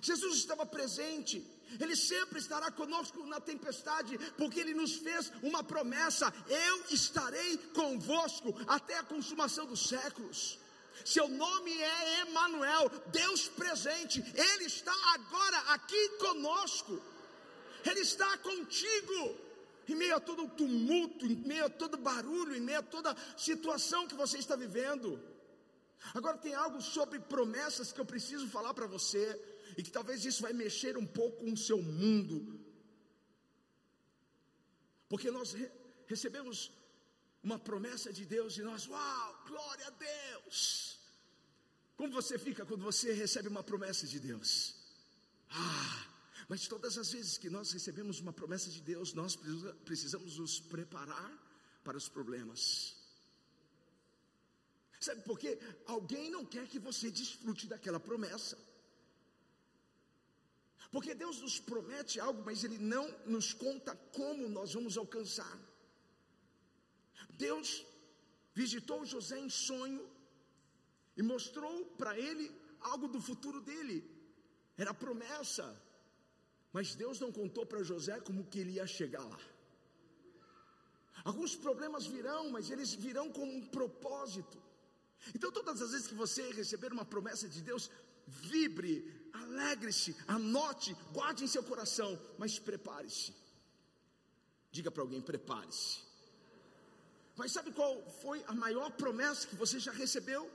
Jesus 0.00 0.36
estava 0.38 0.64
presente, 0.64 1.46
Ele 1.78 1.94
sempre 1.94 2.38
estará 2.38 2.70
conosco 2.70 3.26
na 3.26 3.40
tempestade, 3.40 4.16
porque 4.38 4.60
Ele 4.60 4.72
nos 4.72 4.94
fez 4.96 5.30
uma 5.42 5.62
promessa: 5.62 6.32
eu 6.48 6.84
estarei 6.90 7.58
convosco 7.74 8.54
até 8.66 8.98
a 8.98 9.02
consumação 9.02 9.66
dos 9.66 9.86
séculos. 9.88 10.58
Seu 11.04 11.28
nome 11.28 11.72
é 11.72 12.20
Emanuel, 12.20 12.88
Deus 13.08 13.48
presente. 13.48 14.20
Ele 14.34 14.64
está 14.64 14.94
agora 15.14 15.58
aqui 15.74 16.08
conosco. 16.18 17.02
Ele 17.84 18.00
está 18.00 18.38
contigo. 18.38 19.51
Em 19.88 19.94
meio 19.94 20.16
a 20.16 20.20
todo 20.20 20.44
o 20.44 20.48
tumulto, 20.48 21.26
em 21.26 21.36
meio 21.36 21.66
a 21.66 21.70
todo 21.70 21.96
barulho, 21.96 22.54
em 22.54 22.60
meio 22.60 22.78
a 22.78 22.82
toda 22.82 23.16
situação 23.36 24.06
que 24.06 24.14
você 24.14 24.38
está 24.38 24.54
vivendo. 24.54 25.20
Agora 26.14 26.38
tem 26.38 26.54
algo 26.54 26.80
sobre 26.80 27.18
promessas 27.20 27.92
que 27.92 28.00
eu 28.00 28.04
preciso 28.04 28.48
falar 28.48 28.74
para 28.74 28.86
você 28.86 29.24
e 29.76 29.82
que 29.82 29.90
talvez 29.90 30.24
isso 30.24 30.42
vai 30.42 30.52
mexer 30.52 30.96
um 30.96 31.06
pouco 31.06 31.44
com 31.44 31.52
o 31.52 31.56
seu 31.56 31.80
mundo. 31.80 32.60
Porque 35.08 35.30
nós 35.30 35.52
re 35.52 35.70
recebemos 36.06 36.70
uma 37.42 37.58
promessa 37.58 38.12
de 38.12 38.24
Deus 38.24 38.58
e 38.58 38.62
nós, 38.62 38.86
uau, 38.86 39.44
glória 39.46 39.86
a 39.86 39.90
Deus. 39.90 40.98
Como 41.96 42.12
você 42.12 42.38
fica 42.38 42.66
quando 42.66 42.82
você 42.82 43.12
recebe 43.12 43.48
uma 43.48 43.62
promessa 43.62 44.06
de 44.06 44.18
Deus? 44.20 44.74
Ah, 45.50 46.11
mas 46.52 46.68
todas 46.68 46.98
as 46.98 47.10
vezes 47.10 47.38
que 47.38 47.48
nós 47.48 47.72
recebemos 47.72 48.20
uma 48.20 48.30
promessa 48.30 48.68
de 48.68 48.82
Deus, 48.82 49.14
nós 49.14 49.38
precisamos 49.86 50.36
nos 50.36 50.60
preparar 50.60 51.32
para 51.82 51.96
os 51.96 52.10
problemas. 52.10 52.94
Sabe 55.00 55.22
por 55.22 55.38
quê? 55.38 55.58
Alguém 55.86 56.30
não 56.30 56.44
quer 56.44 56.68
que 56.68 56.78
você 56.78 57.10
desfrute 57.10 57.66
daquela 57.66 57.98
promessa. 57.98 58.58
Porque 60.90 61.14
Deus 61.14 61.40
nos 61.40 61.58
promete 61.58 62.20
algo, 62.20 62.42
mas 62.44 62.64
Ele 62.64 62.76
não 62.76 63.06
nos 63.24 63.54
conta 63.54 63.96
como 64.18 64.46
nós 64.46 64.74
vamos 64.74 64.98
alcançar. 64.98 65.58
Deus 67.30 67.82
visitou 68.52 69.06
José 69.06 69.38
em 69.38 69.48
sonho 69.48 70.06
e 71.16 71.22
mostrou 71.22 71.86
para 71.96 72.18
ele 72.18 72.54
algo 72.78 73.08
do 73.08 73.22
futuro 73.22 73.62
dele. 73.62 74.04
Era 74.76 74.92
promessa. 74.92 75.64
Mas 76.72 76.94
Deus 76.94 77.20
não 77.20 77.30
contou 77.30 77.66
para 77.66 77.82
José 77.82 78.18
como 78.20 78.44
que 78.44 78.58
ele 78.60 78.72
ia 78.72 78.86
chegar 78.86 79.24
lá. 79.24 79.40
Alguns 81.24 81.54
problemas 81.54 82.06
virão, 82.06 82.50
mas 82.50 82.70
eles 82.70 82.94
virão 82.94 83.30
com 83.30 83.44
um 83.44 83.66
propósito. 83.66 84.60
Então, 85.34 85.52
todas 85.52 85.80
as 85.80 85.92
vezes 85.92 86.06
que 86.08 86.14
você 86.14 86.50
receber 86.52 86.92
uma 86.92 87.04
promessa 87.04 87.48
de 87.48 87.60
Deus, 87.60 87.90
vibre, 88.26 89.30
alegre-se, 89.32 90.16
anote, 90.26 90.96
guarde 91.12 91.44
em 91.44 91.46
seu 91.46 91.62
coração, 91.62 92.18
mas 92.38 92.58
prepare-se. 92.58 93.32
Diga 94.70 94.90
para 94.90 95.02
alguém: 95.02 95.20
prepare-se. 95.20 96.00
Mas 97.36 97.52
sabe 97.52 97.72
qual 97.72 98.02
foi 98.22 98.42
a 98.48 98.54
maior 98.54 98.90
promessa 98.92 99.46
que 99.46 99.54
você 99.54 99.78
já 99.78 99.92
recebeu? 99.92 100.50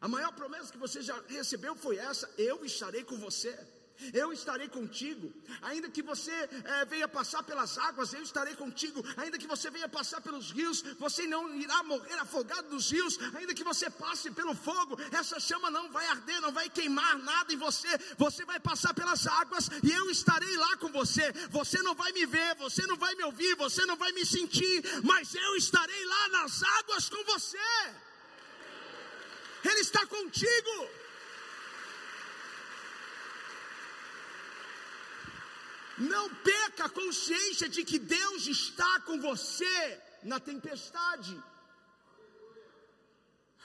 A 0.00 0.08
maior 0.08 0.32
promessa 0.34 0.72
que 0.72 0.78
você 0.78 1.00
já 1.02 1.20
recebeu 1.28 1.76
foi 1.76 1.98
essa: 1.98 2.28
eu 2.36 2.64
estarei 2.64 3.04
com 3.04 3.16
você 3.18 3.52
eu 4.12 4.32
estarei 4.32 4.68
contigo, 4.68 5.32
ainda 5.62 5.88
que 5.88 6.02
você 6.02 6.32
é, 6.32 6.84
venha 6.84 7.08
passar 7.08 7.42
pelas 7.42 7.78
águas, 7.78 8.12
eu 8.12 8.22
estarei 8.22 8.54
contigo, 8.54 9.04
ainda 9.16 9.38
que 9.38 9.46
você 9.46 9.70
venha 9.70 9.88
passar 9.88 10.20
pelos 10.20 10.50
rios, 10.50 10.82
você 10.98 11.26
não 11.26 11.54
irá 11.54 11.82
morrer 11.82 12.14
afogado 12.14 12.68
nos 12.70 12.90
rios, 12.90 13.18
ainda 13.34 13.54
que 13.54 13.64
você 13.64 13.88
passe 13.90 14.30
pelo 14.30 14.54
fogo, 14.54 14.98
essa 15.12 15.38
chama 15.38 15.70
não 15.70 15.90
vai 15.90 16.06
arder, 16.08 16.40
não 16.40 16.52
vai 16.52 16.68
queimar 16.68 17.18
nada 17.18 17.52
em 17.52 17.56
você, 17.56 17.88
você 18.18 18.44
vai 18.44 18.60
passar 18.60 18.94
pelas 18.94 19.26
águas 19.26 19.68
e 19.82 19.90
eu 19.90 20.10
estarei 20.10 20.56
lá 20.56 20.76
com 20.76 20.90
você. 20.90 21.32
Você 21.50 21.82
não 21.82 21.94
vai 21.94 22.12
me 22.12 22.26
ver, 22.26 22.54
você 22.56 22.86
não 22.86 22.96
vai 22.96 23.14
me 23.14 23.24
ouvir, 23.24 23.54
você 23.56 23.84
não 23.86 23.96
vai 23.96 24.12
me 24.12 24.24
sentir, 24.24 24.82
mas 25.02 25.34
eu 25.34 25.56
estarei 25.56 26.04
lá 26.04 26.28
nas 26.28 26.62
águas 26.62 27.08
com 27.08 27.22
você. 27.24 27.58
Ele 29.64 29.80
está 29.80 30.06
contigo. 30.06 31.03
Não 35.98 36.34
perca 36.36 36.86
a 36.86 36.88
consciência 36.88 37.68
de 37.68 37.84
que 37.84 37.98
Deus 37.98 38.46
está 38.46 39.00
com 39.00 39.20
você 39.20 40.02
na 40.22 40.40
tempestade. 40.40 41.40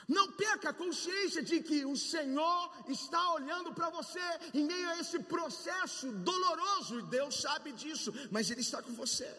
Não 0.07 0.31
perca 0.31 0.69
a 0.69 0.74
consciência 0.74 1.41
de 1.43 1.62
que 1.62 1.86
o 1.86 1.95
Senhor 1.95 2.62
está 2.88 3.33
olhando 3.33 3.74
para 3.74 3.89
você 3.89 4.19
em 4.53 4.63
meio 4.65 4.89
a 4.89 4.98
esse 5.00 5.19
processo 5.19 6.12
doloroso, 6.12 7.00
e 7.00 7.03
Deus 7.03 7.41
sabe 7.41 7.71
disso, 7.71 8.12
mas 8.31 8.50
Ele 8.50 8.62
está 8.62 8.81
com 8.81 8.93
você. 8.93 9.29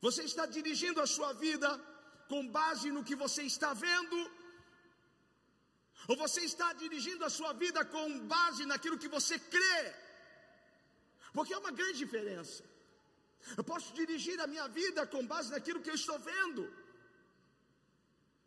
Você 0.00 0.22
está 0.22 0.46
dirigindo 0.46 1.00
a 1.00 1.06
sua 1.06 1.32
vida 1.34 1.68
com 2.28 2.48
base 2.48 2.90
no 2.90 3.04
que 3.04 3.14
você 3.14 3.42
está 3.42 3.74
vendo, 3.74 4.30
ou 6.08 6.16
você 6.16 6.40
está 6.40 6.72
dirigindo 6.72 7.24
a 7.24 7.30
sua 7.30 7.52
vida 7.52 7.84
com 7.84 8.20
base 8.20 8.64
naquilo 8.64 8.98
que 8.98 9.08
você 9.08 9.38
crê? 9.38 10.05
Porque 11.36 11.54
é 11.56 11.58
uma 11.64 11.74
grande 11.78 11.98
diferença. 12.04 12.62
Eu 13.58 13.64
posso 13.70 13.88
dirigir 13.98 14.36
a 14.40 14.46
minha 14.52 14.66
vida 14.80 15.00
com 15.14 15.30
base 15.32 15.50
naquilo 15.54 15.82
que 15.84 15.90
eu 15.92 15.98
estou 16.02 16.18
vendo. 16.30 16.62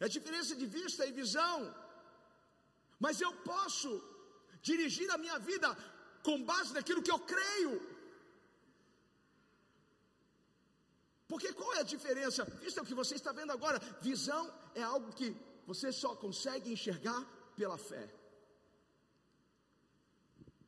É 0.03 0.08
diferença 0.17 0.55
de 0.62 0.65
vista 0.77 1.05
e 1.05 1.12
visão. 1.22 1.58
Mas 3.05 3.22
eu 3.22 3.31
posso 3.51 3.91
dirigir 4.69 5.10
a 5.12 5.19
minha 5.24 5.38
vida 5.51 5.69
com 6.27 6.43
base 6.51 6.74
naquilo 6.74 7.03
que 7.05 7.13
eu 7.15 7.19
creio. 7.34 7.74
Porque 11.31 11.53
qual 11.53 11.72
é 11.75 11.81
a 11.81 11.91
diferença? 11.96 12.43
Vista 12.65 12.81
o 12.81 12.89
que 12.89 13.00
você 13.01 13.15
está 13.22 13.31
vendo 13.31 13.51
agora, 13.51 13.79
visão 14.01 14.43
é 14.74 14.81
algo 14.81 15.13
que 15.19 15.29
você 15.72 15.91
só 15.91 16.15
consegue 16.15 16.74
enxergar 16.75 17.22
pela 17.55 17.77
fé. 17.77 18.05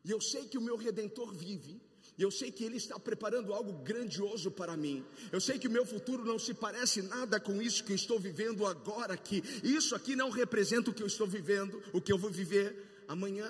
E 0.06 0.12
eu 0.12 0.22
sei 0.22 0.48
que 0.48 0.60
o 0.60 0.68
meu 0.68 0.78
redentor 0.78 1.32
vive, 1.34 1.82
e 2.18 2.24
eu 2.24 2.30
sei 2.30 2.52
que 2.52 2.64
Ele 2.64 2.78
está 2.78 3.00
preparando 3.00 3.54
algo 3.54 3.74
grandioso 3.84 4.52
para 4.52 4.76
mim. 4.76 5.06
Eu 5.32 5.40
sei 5.40 5.58
que 5.58 5.68
o 5.68 5.72
meu 5.72 5.86
futuro 5.86 6.24
não 6.26 6.38
se 6.38 6.54
parece 6.54 7.02
nada 7.02 7.40
com 7.40 7.62
isso 7.62 7.84
que 7.84 7.92
eu 7.92 7.96
estou 7.96 8.20
vivendo 8.20 8.66
agora 8.66 9.14
aqui. 9.14 9.42
Isso 9.64 9.96
aqui 9.96 10.16
não 10.16 10.30
representa 10.30 10.92
o 10.92 10.94
que 10.94 11.02
eu 11.02 11.08
estou 11.08 11.26
vivendo, 11.26 11.82
o 11.94 12.02
que 12.02 12.12
eu 12.12 12.18
vou 12.18 12.30
viver 12.30 13.04
amanhã. 13.08 13.50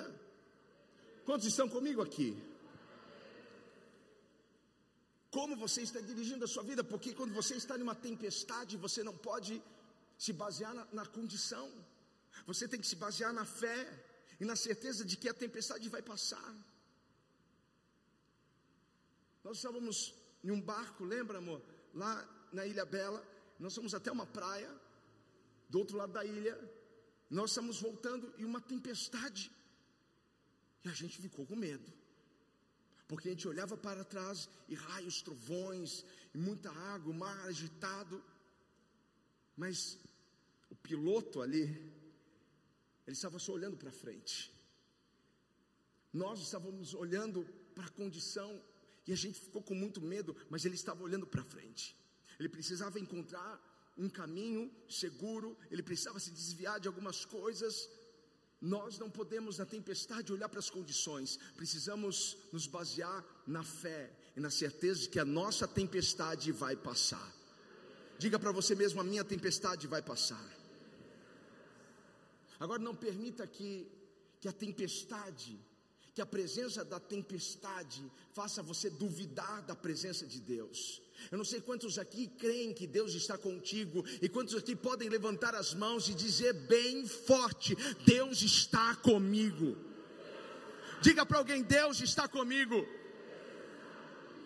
Quantos 1.24 1.46
estão 1.46 1.68
comigo 1.68 2.00
aqui? 2.00 2.36
Como 5.30 5.56
você 5.56 5.82
está 5.82 6.00
dirigindo 6.00 6.44
a 6.44 6.48
sua 6.48 6.62
vida? 6.62 6.84
Porque 6.84 7.14
quando 7.14 7.32
você 7.32 7.54
está 7.54 7.76
numa 7.76 7.94
tempestade, 7.94 8.76
você 8.76 9.02
não 9.02 9.16
pode 9.16 9.62
se 10.18 10.32
basear 10.32 10.74
na, 10.74 10.86
na 10.92 11.06
condição. 11.06 11.70
Você 12.46 12.68
tem 12.68 12.80
que 12.80 12.86
se 12.86 12.96
basear 12.96 13.32
na 13.32 13.44
fé 13.44 13.78
e 14.40 14.44
na 14.44 14.56
certeza 14.56 15.04
de 15.04 15.16
que 15.16 15.28
a 15.28 15.34
tempestade 15.34 15.88
vai 15.88 16.02
passar. 16.02 16.54
Nós 19.44 19.56
estávamos 19.56 20.14
em 20.42 20.50
um 20.50 20.60
barco, 20.60 21.04
lembra, 21.04 21.38
amor? 21.38 21.62
Lá 21.94 22.48
na 22.52 22.66
Ilha 22.66 22.84
Bela. 22.84 23.26
Nós 23.58 23.74
fomos 23.74 23.94
até 23.94 24.10
uma 24.10 24.26
praia, 24.26 24.70
do 25.68 25.78
outro 25.78 25.96
lado 25.96 26.12
da 26.12 26.24
ilha. 26.24 26.58
Nós 27.30 27.50
estamos 27.50 27.80
voltando 27.80 28.32
e 28.36 28.44
uma 28.44 28.60
tempestade. 28.60 29.50
E 30.84 30.88
a 30.88 30.92
gente 30.92 31.20
ficou 31.20 31.46
com 31.46 31.56
medo. 31.56 31.92
Porque 33.08 33.28
a 33.28 33.30
gente 33.32 33.48
olhava 33.48 33.76
para 33.76 34.04
trás 34.04 34.48
e 34.68 34.74
raios, 34.74 35.22
trovões, 35.22 36.04
e 36.34 36.38
muita 36.38 36.70
água, 36.70 37.12
o 37.12 37.14
mar 37.14 37.38
agitado. 37.46 38.22
Mas 39.56 39.98
o 40.70 40.74
piloto 40.74 41.40
ali, 41.40 41.62
ele 43.06 43.16
estava 43.16 43.38
só 43.38 43.52
olhando 43.52 43.76
para 43.76 43.92
frente. 43.92 44.52
Nós 46.12 46.40
estávamos 46.40 46.94
olhando 46.94 47.44
para 47.74 47.86
a 47.86 47.90
condição 47.90 48.62
e 49.06 49.12
a 49.12 49.16
gente 49.16 49.40
ficou 49.40 49.62
com 49.62 49.74
muito 49.74 50.00
medo, 50.00 50.36
mas 50.48 50.64
ele 50.64 50.74
estava 50.74 51.02
olhando 51.02 51.26
para 51.26 51.42
frente. 51.42 51.96
Ele 52.38 52.48
precisava 52.48 52.98
encontrar 52.98 53.60
um 53.96 54.08
caminho 54.08 54.70
seguro, 54.88 55.56
ele 55.70 55.82
precisava 55.82 56.18
se 56.20 56.30
desviar 56.30 56.80
de 56.80 56.88
algumas 56.88 57.24
coisas. 57.24 57.88
Nós 58.60 58.98
não 58.98 59.10
podemos, 59.10 59.58
na 59.58 59.66
tempestade, 59.66 60.32
olhar 60.32 60.48
para 60.48 60.60
as 60.60 60.70
condições, 60.70 61.38
precisamos 61.56 62.36
nos 62.52 62.66
basear 62.66 63.24
na 63.46 63.62
fé 63.62 64.10
e 64.36 64.40
na 64.40 64.50
certeza 64.50 65.00
de 65.00 65.08
que 65.08 65.18
a 65.18 65.24
nossa 65.24 65.66
tempestade 65.66 66.52
vai 66.52 66.76
passar. 66.76 67.32
Diga 68.18 68.38
para 68.38 68.52
você 68.52 68.74
mesmo: 68.74 69.00
a 69.00 69.04
minha 69.04 69.24
tempestade 69.24 69.86
vai 69.88 70.00
passar. 70.00 70.62
Agora, 72.60 72.80
não 72.80 72.94
permita 72.94 73.44
que, 73.46 73.90
que 74.40 74.48
a 74.48 74.52
tempestade 74.52 75.60
que 76.14 76.20
a 76.20 76.26
presença 76.26 76.84
da 76.84 77.00
tempestade 77.00 78.02
faça 78.32 78.62
você 78.62 78.90
duvidar 78.90 79.62
da 79.62 79.74
presença 79.74 80.26
de 80.26 80.40
Deus. 80.40 81.00
Eu 81.30 81.38
não 81.38 81.44
sei 81.44 81.60
quantos 81.60 81.98
aqui 81.98 82.26
creem 82.26 82.74
que 82.74 82.86
Deus 82.86 83.14
está 83.14 83.38
contigo 83.38 84.04
e 84.20 84.28
quantos 84.28 84.54
aqui 84.54 84.74
podem 84.74 85.08
levantar 85.08 85.54
as 85.54 85.72
mãos 85.72 86.08
e 86.08 86.14
dizer 86.14 86.52
bem 86.52 87.06
forte: 87.06 87.76
Deus 88.04 88.42
está 88.42 88.94
comigo. 88.96 89.76
Diga 91.00 91.24
para 91.24 91.38
alguém: 91.38 91.62
Deus 91.62 92.00
está 92.00 92.28
comigo. 92.28 92.86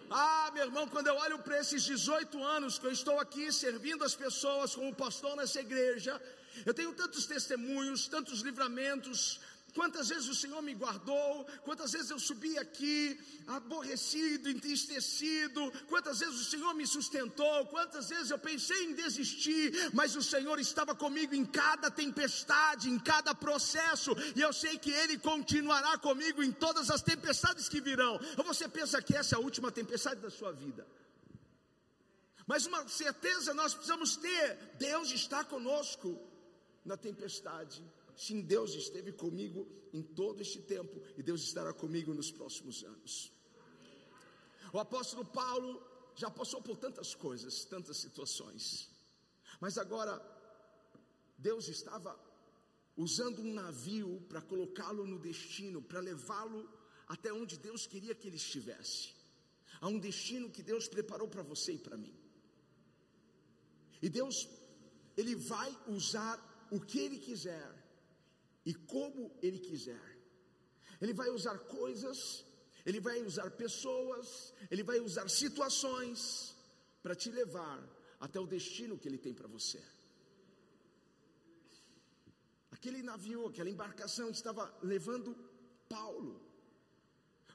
Ah, 0.08 0.50
meu 0.54 0.64
irmão, 0.64 0.86
quando 0.86 1.08
eu 1.08 1.16
olho 1.16 1.38
para 1.40 1.58
esses 1.58 1.82
18 1.82 2.42
anos 2.42 2.78
que 2.78 2.86
eu 2.86 2.92
estou 2.92 3.18
aqui 3.18 3.52
servindo 3.52 4.04
as 4.04 4.14
pessoas 4.14 4.74
como 4.74 4.94
pastor 4.94 5.34
nessa 5.34 5.60
igreja, 5.60 6.20
eu 6.64 6.72
tenho 6.72 6.92
tantos 6.94 7.26
testemunhos, 7.26 8.06
tantos 8.06 8.40
livramentos, 8.40 9.40
Quantas 9.76 10.08
vezes 10.08 10.26
o 10.26 10.34
Senhor 10.34 10.62
me 10.62 10.74
guardou, 10.74 11.44
quantas 11.62 11.92
vezes 11.92 12.10
eu 12.10 12.18
subi 12.18 12.56
aqui 12.58 13.20
aborrecido, 13.46 14.48
entristecido, 14.48 15.60
quantas 15.86 16.20
vezes 16.20 16.40
o 16.40 16.50
Senhor 16.52 16.72
me 16.72 16.86
sustentou, 16.86 17.66
quantas 17.66 18.08
vezes 18.08 18.30
eu 18.30 18.38
pensei 18.38 18.84
em 18.84 18.94
desistir, 18.94 19.90
mas 19.92 20.16
o 20.16 20.22
Senhor 20.22 20.58
estava 20.58 20.94
comigo 20.94 21.34
em 21.34 21.44
cada 21.44 21.90
tempestade, 21.90 22.88
em 22.88 22.98
cada 22.98 23.34
processo, 23.34 24.16
e 24.34 24.40
eu 24.40 24.50
sei 24.50 24.78
que 24.78 24.90
Ele 24.90 25.18
continuará 25.18 25.98
comigo 25.98 26.42
em 26.42 26.50
todas 26.50 26.90
as 26.90 27.02
tempestades 27.02 27.68
que 27.68 27.78
virão. 27.78 28.18
Ou 28.38 28.44
você 28.44 28.66
pensa 28.66 29.02
que 29.02 29.14
essa 29.14 29.34
é 29.34 29.36
a 29.36 29.42
última 29.42 29.70
tempestade 29.70 30.22
da 30.22 30.30
sua 30.30 30.52
vida? 30.52 30.86
Mas 32.46 32.64
uma 32.64 32.88
certeza 32.88 33.52
nós 33.52 33.74
precisamos 33.74 34.16
ter: 34.16 34.58
Deus 34.78 35.10
está 35.10 35.44
conosco 35.44 36.18
na 36.82 36.96
tempestade. 36.96 37.84
Sim, 38.16 38.40
Deus 38.40 38.74
esteve 38.74 39.12
comigo 39.12 39.68
em 39.92 40.02
todo 40.02 40.40
este 40.40 40.60
tempo 40.62 41.02
e 41.16 41.22
Deus 41.22 41.42
estará 41.42 41.72
comigo 41.72 42.14
nos 42.14 42.30
próximos 42.30 42.82
anos. 42.82 43.32
O 44.72 44.78
apóstolo 44.78 45.24
Paulo 45.24 45.82
já 46.14 46.30
passou 46.30 46.62
por 46.62 46.76
tantas 46.78 47.14
coisas, 47.14 47.64
tantas 47.66 47.98
situações, 47.98 48.88
mas 49.60 49.76
agora 49.76 50.14
Deus 51.36 51.68
estava 51.68 52.18
usando 52.96 53.42
um 53.42 53.52
navio 53.52 54.22
para 54.28 54.40
colocá-lo 54.40 55.06
no 55.06 55.18
destino, 55.18 55.82
para 55.82 56.00
levá-lo 56.00 56.68
até 57.06 57.30
onde 57.32 57.58
Deus 57.58 57.86
queria 57.86 58.14
que 58.14 58.28
ele 58.28 58.36
estivesse, 58.36 59.14
a 59.78 59.88
um 59.88 59.98
destino 59.98 60.50
que 60.50 60.62
Deus 60.62 60.88
preparou 60.88 61.28
para 61.28 61.42
você 61.42 61.74
e 61.74 61.78
para 61.78 61.98
mim. 61.98 62.14
E 64.00 64.08
Deus, 64.08 64.48
Ele 65.16 65.34
vai 65.34 65.76
usar 65.86 66.36
o 66.70 66.80
que 66.80 66.98
Ele 66.98 67.18
quiser 67.18 67.75
e 68.66 68.74
como 68.74 69.32
Ele 69.40 69.58
quiser. 69.58 70.04
Ele 71.00 71.14
vai 71.14 71.28
usar 71.30 71.56
coisas, 71.80 72.44
Ele 72.84 73.00
vai 73.00 73.22
usar 73.22 73.48
pessoas, 73.52 74.52
Ele 74.70 74.82
vai 74.82 74.98
usar 74.98 75.28
situações 75.28 76.54
para 77.02 77.14
te 77.14 77.30
levar 77.30 77.78
até 78.18 78.40
o 78.40 78.46
destino 78.46 78.98
que 78.98 79.08
Ele 79.08 79.18
tem 79.26 79.32
para 79.32 79.46
você. 79.46 79.82
Aquele 82.72 83.02
navio, 83.02 83.46
aquela 83.46 83.70
embarcação 83.70 84.28
estava 84.30 84.64
levando 84.82 85.36
Paulo. 85.88 86.34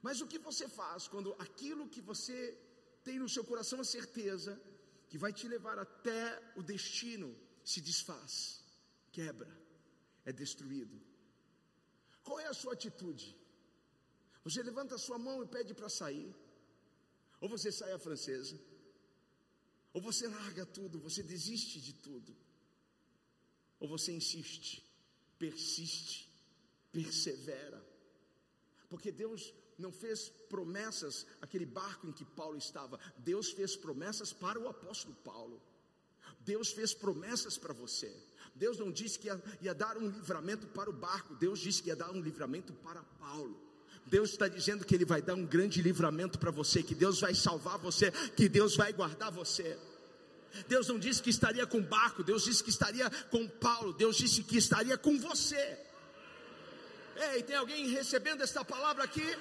Mas 0.02 0.22
o 0.22 0.28
que 0.28 0.40
você 0.40 0.68
faz 0.68 1.08
quando 1.08 1.36
aquilo 1.46 1.90
que 1.90 2.02
você 2.02 2.58
tem 3.04 3.20
no 3.20 3.30
seu 3.30 3.44
coração 3.44 3.82
a 3.82 3.84
certeza 3.84 4.60
que 5.10 5.18
vai 5.18 5.34
te 5.34 5.48
levar 5.48 5.78
até 5.78 6.22
o 6.56 6.64
destino 6.64 7.36
se 7.64 7.82
desfaz, 7.82 8.64
quebra, 9.12 9.52
é 10.26 10.32
destruído? 10.32 11.00
Qual 12.24 12.40
é 12.40 12.48
a 12.48 12.54
sua 12.54 12.74
atitude? 12.74 13.36
Você 14.44 14.62
levanta 14.64 14.96
a 14.96 15.00
sua 15.00 15.18
mão 15.18 15.44
e 15.44 15.48
pede 15.48 15.74
para 15.74 15.90
sair, 15.90 16.36
ou 17.40 17.50
você 17.50 17.72
sai 17.72 17.92
a 17.92 18.00
francesa, 18.00 18.60
ou 19.94 20.02
você 20.02 20.28
larga 20.28 20.66
tudo, 20.66 21.00
você 21.00 21.22
desiste 21.22 21.82
de 21.82 21.94
tudo, 21.94 22.36
ou 23.80 23.88
você 23.88 24.12
insiste, 24.12 24.84
persiste, 25.38 26.32
persevera, 26.92 27.84
porque 28.90 29.12
Deus 29.12 29.54
não 29.78 29.92
fez 29.92 30.30
promessas, 30.50 31.26
aquele 31.42 31.66
barco 31.66 32.08
em 32.08 32.14
que 32.14 32.26
Paulo 32.26 32.58
estava, 32.58 33.00
Deus 33.18 33.52
fez 33.52 33.76
promessas 33.76 34.32
para 34.32 34.60
o 34.60 34.68
apóstolo 34.68 35.16
Paulo. 35.16 35.62
Deus 36.40 36.72
fez 36.72 36.94
promessas 36.94 37.58
para 37.58 37.74
você. 37.74 38.12
Deus 38.56 38.78
não 38.78 38.92
disse 38.92 39.18
que 39.18 39.28
ia, 39.28 39.42
ia, 39.62 39.74
dar 39.74 39.98
um 39.98 40.10
livramento 40.10 40.68
para 40.68 40.90
o 40.90 40.94
barco, 40.94 41.36
Deus 41.36 41.60
disse 41.60 41.82
que 41.82 41.90
ia 41.90 41.96
dar 41.96 42.12
um 42.12 42.22
livramento 42.22 42.74
para 42.74 43.02
Paulo. 43.20 43.60
Deus 44.06 44.32
está 44.32 44.48
dizendo 44.48 44.84
que 44.84 44.96
Ele 44.96 45.06
vai 45.06 45.22
dar 45.22 45.36
um 45.36 45.46
grande 45.46 45.82
livramento 45.82 46.38
para 46.38 46.52
você, 46.52 46.84
que 46.84 46.96
Deus 46.96 47.20
vai 47.22 47.34
salvar 47.34 47.78
você, 47.78 48.12
que 48.36 48.50
Deus 48.50 48.76
vai 48.76 48.92
guardar 48.92 49.32
você. 49.32 49.78
Deus 50.68 50.88
não 50.88 51.00
disse 51.00 51.22
que 51.24 51.30
estaria 51.30 51.66
com 51.66 51.78
o 51.78 51.84
barco, 51.84 52.24
Deus 52.24 52.44
disse 52.44 52.64
que 52.64 52.70
estaria 52.70 53.10
com 53.30 53.48
Paulo, 53.48 53.94
Deus 53.94 54.18
disse 54.18 54.44
que 54.44 54.58
estaria 54.58 54.98
com 54.98 55.18
você. 55.18 55.80
Ei, 57.16 57.44
tem 57.44 57.56
alguém 57.56 57.88
recebendo 57.88 58.42
esta 58.42 58.66
palavra 58.66 59.04
aqui? 59.04 59.38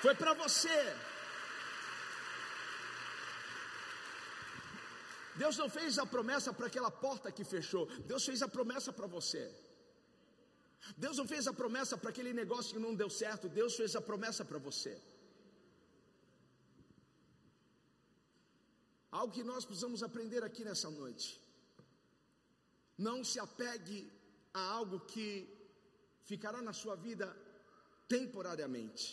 Foi 0.00 0.14
para 0.14 0.32
você. 0.34 0.94
Deus 5.42 5.56
não 5.62 5.68
fez 5.76 5.98
a 6.02 6.06
promessa 6.14 6.50
para 6.56 6.66
aquela 6.70 6.90
porta 7.04 7.32
que 7.36 7.44
fechou, 7.54 7.84
Deus 8.10 8.24
fez 8.28 8.40
a 8.46 8.48
promessa 8.56 8.90
para 8.98 9.08
você. 9.16 9.44
Deus 11.04 11.16
não 11.20 11.26
fez 11.32 11.46
a 11.50 11.52
promessa 11.60 11.94
para 12.00 12.10
aquele 12.12 12.32
negócio 12.40 12.74
que 12.74 12.84
não 12.86 12.94
deu 13.02 13.10
certo, 13.22 13.54
Deus 13.60 13.76
fez 13.80 13.94
a 14.00 14.02
promessa 14.10 14.44
para 14.50 14.58
você. 14.68 14.94
Algo 19.18 19.32
que 19.36 19.44
nós 19.50 19.64
precisamos 19.68 20.02
aprender 20.08 20.42
aqui 20.48 20.64
nessa 20.68 20.90
noite. 20.90 21.28
Não 23.06 23.16
se 23.30 23.38
apegue 23.46 23.98
a 24.52 24.62
algo 24.78 24.98
que 25.12 25.28
ficará 26.30 26.60
na 26.68 26.74
sua 26.82 26.94
vida 27.06 27.26
temporariamente. 28.14 29.04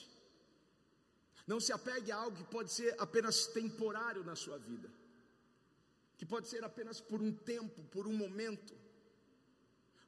Não 1.51 1.60
se 1.65 1.72
apegue 1.79 2.12
a 2.12 2.17
algo 2.24 2.38
que 2.38 2.51
pode 2.58 2.72
ser 2.77 2.89
apenas 3.05 3.48
temporário 3.60 4.24
na 4.29 4.36
sua 4.36 4.58
vida 4.70 4.89
que 6.17 6.25
pode 6.25 6.48
ser 6.48 6.63
apenas 6.63 7.00
por 7.00 7.22
um 7.22 7.31
tempo, 7.31 7.84
por 7.86 8.07
um 8.07 8.13
momento. 8.13 8.74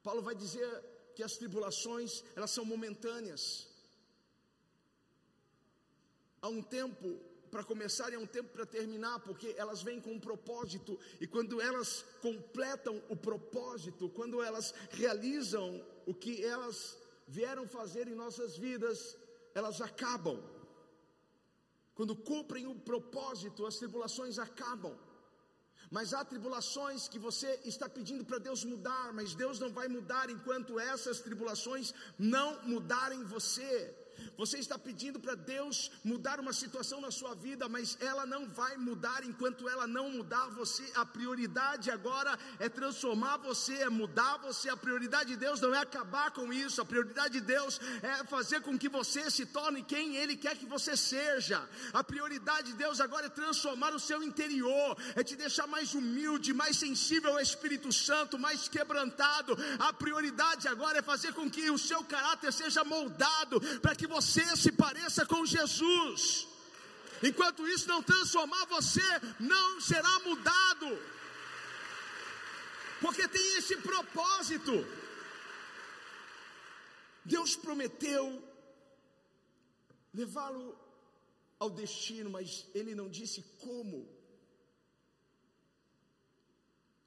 Paulo 0.03 0.21
vai 0.21 0.35
dizer 0.35 0.83
que 1.15 1.23
as 1.23 1.37
tribulações, 1.37 2.23
elas 2.35 2.51
são 2.51 2.63
momentâneas. 2.63 3.67
Há 6.41 6.47
um 6.47 6.61
tempo 6.61 7.19
para 7.49 7.63
começar 7.63 8.11
e 8.11 8.15
há 8.15 8.19
um 8.19 8.25
tempo 8.25 8.49
para 8.49 8.65
terminar, 8.65 9.19
porque 9.19 9.55
elas 9.57 9.81
vêm 9.81 9.99
com 9.99 10.13
um 10.13 10.19
propósito, 10.19 10.99
e 11.19 11.27
quando 11.27 11.61
elas 11.61 12.05
completam 12.21 13.01
o 13.09 13.15
propósito, 13.15 14.09
quando 14.09 14.41
elas 14.41 14.73
realizam 14.91 15.83
o 16.05 16.13
que 16.13 16.43
elas 16.43 16.97
vieram 17.27 17.67
fazer 17.67 18.07
em 18.07 18.15
nossas 18.15 18.57
vidas, 18.57 19.17
elas 19.53 19.81
acabam. 19.81 20.41
Quando 21.95 22.15
cumprem 22.15 22.67
o 22.67 22.75
propósito, 22.75 23.65
as 23.65 23.77
tribulações 23.77 24.37
acabam. 24.37 24.95
Mas 25.89 26.13
há 26.13 26.23
tribulações 26.25 27.07
que 27.07 27.17
você 27.17 27.59
está 27.63 27.87
pedindo 27.87 28.25
para 28.25 28.37
Deus 28.37 28.63
mudar, 28.63 29.13
mas 29.13 29.35
Deus 29.35 29.59
não 29.59 29.71
vai 29.71 29.87
mudar 29.87 30.29
enquanto 30.29 30.79
essas 30.79 31.19
tribulações 31.19 31.93
não 32.17 32.61
mudarem 32.63 33.23
você. 33.23 33.95
Você 34.37 34.57
está 34.59 34.77
pedindo 34.77 35.19
para 35.19 35.35
Deus 35.35 35.91
mudar 36.03 36.39
uma 36.39 36.53
situação 36.53 37.01
na 37.01 37.11
sua 37.11 37.33
vida, 37.35 37.67
mas 37.67 37.97
ela 37.99 38.25
não 38.25 38.47
vai 38.47 38.77
mudar 38.77 39.23
enquanto 39.23 39.67
ela 39.67 39.87
não 39.87 40.09
mudar 40.11 40.47
você. 40.49 40.83
A 40.95 41.05
prioridade 41.05 41.89
agora 41.91 42.37
é 42.59 42.69
transformar 42.69 43.37
você, 43.37 43.73
é 43.73 43.89
mudar 43.89 44.37
você. 44.37 44.69
A 44.69 44.77
prioridade 44.77 45.29
de 45.29 45.37
Deus 45.37 45.61
não 45.61 45.73
é 45.73 45.79
acabar 45.79 46.31
com 46.31 46.51
isso. 46.53 46.81
A 46.81 46.85
prioridade 46.85 47.33
de 47.39 47.41
Deus 47.41 47.79
é 48.01 48.23
fazer 48.25 48.61
com 48.61 48.77
que 48.77 48.89
você 48.89 49.29
se 49.29 49.45
torne 49.45 49.83
quem 49.83 50.15
Ele 50.15 50.35
quer 50.35 50.57
que 50.57 50.65
você 50.65 50.95
seja. 50.95 51.67
A 51.93 52.03
prioridade 52.03 52.71
de 52.71 52.77
Deus 52.77 52.99
agora 52.99 53.27
é 53.27 53.29
transformar 53.29 53.93
o 53.93 53.99
seu 53.99 54.23
interior, 54.23 54.97
é 55.15 55.23
te 55.23 55.35
deixar 55.35 55.67
mais 55.67 55.93
humilde, 55.93 56.53
mais 56.53 56.77
sensível 56.77 57.33
ao 57.33 57.39
Espírito 57.39 57.91
Santo, 57.91 58.39
mais 58.39 58.67
quebrantado. 58.67 59.57
A 59.79 59.91
prioridade 59.93 60.67
agora 60.67 60.99
é 60.99 61.01
fazer 61.01 61.33
com 61.33 61.49
que 61.49 61.69
o 61.69 61.77
seu 61.77 62.03
caráter 62.03 62.51
seja 62.53 62.83
moldado 62.83 63.59
para 63.81 63.95
que 63.95 64.06
você 64.07 64.27
você 64.37 64.55
se 64.55 64.71
pareça 64.71 65.25
com 65.25 65.45
Jesus. 65.45 66.47
Enquanto 67.23 67.67
isso 67.67 67.87
não 67.87 68.01
transformar 68.03 68.65
você, 68.65 69.07
não 69.39 69.81
será 69.81 70.19
mudado. 70.19 70.89
Porque 73.01 73.27
tem 73.27 73.57
esse 73.57 73.77
propósito. 73.77 74.73
Deus 77.25 77.55
prometeu 77.55 78.25
levá-lo 80.13 80.77
ao 81.59 81.69
destino, 81.69 82.29
mas 82.29 82.67
ele 82.73 82.93
não 82.95 83.09
disse 83.09 83.41
como. 83.59 84.07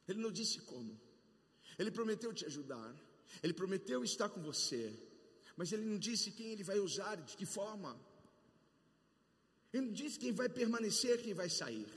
Ele 0.09 0.21
não 0.21 0.33
disse 0.33 0.61
como. 0.61 1.01
Ele 1.79 1.91
prometeu 1.91 2.33
te 2.33 2.45
ajudar. 2.45 2.95
Ele 3.43 3.55
prometeu 3.55 4.03
estar 4.05 4.29
com 4.29 4.43
você 4.43 5.10
mas 5.61 5.73
ele 5.75 5.85
não 5.85 5.99
disse 5.99 6.31
quem 6.37 6.47
ele 6.53 6.65
vai 6.69 6.79
usar, 6.79 7.17
de 7.17 7.37
que 7.39 7.45
forma. 7.45 7.91
Ele 9.71 9.83
não 9.89 9.93
disse 9.93 10.19
quem 10.19 10.33
vai 10.33 10.49
permanecer, 10.49 11.23
quem 11.23 11.35
vai 11.35 11.51
sair. 11.51 11.91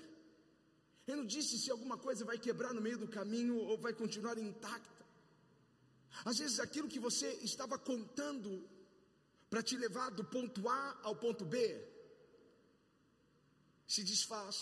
Ele 1.08 1.20
não 1.20 1.26
disse 1.26 1.58
se 1.58 1.72
alguma 1.72 1.98
coisa 1.98 2.26
vai 2.26 2.38
quebrar 2.38 2.74
no 2.74 2.82
meio 2.82 2.98
do 2.98 3.08
caminho 3.08 3.56
ou 3.56 3.78
vai 3.78 3.94
continuar 3.94 4.38
intacta. 4.38 5.06
Às 6.26 6.40
vezes 6.40 6.60
aquilo 6.60 6.90
que 6.90 7.00
você 7.00 7.30
estava 7.52 7.78
contando 7.80 8.52
para 9.50 9.64
te 9.64 9.78
levar 9.78 10.10
do 10.10 10.26
ponto 10.26 10.68
A 10.68 11.00
ao 11.02 11.16
ponto 11.16 11.46
B 11.46 11.58
se 13.88 14.04
desfaz, 14.04 14.58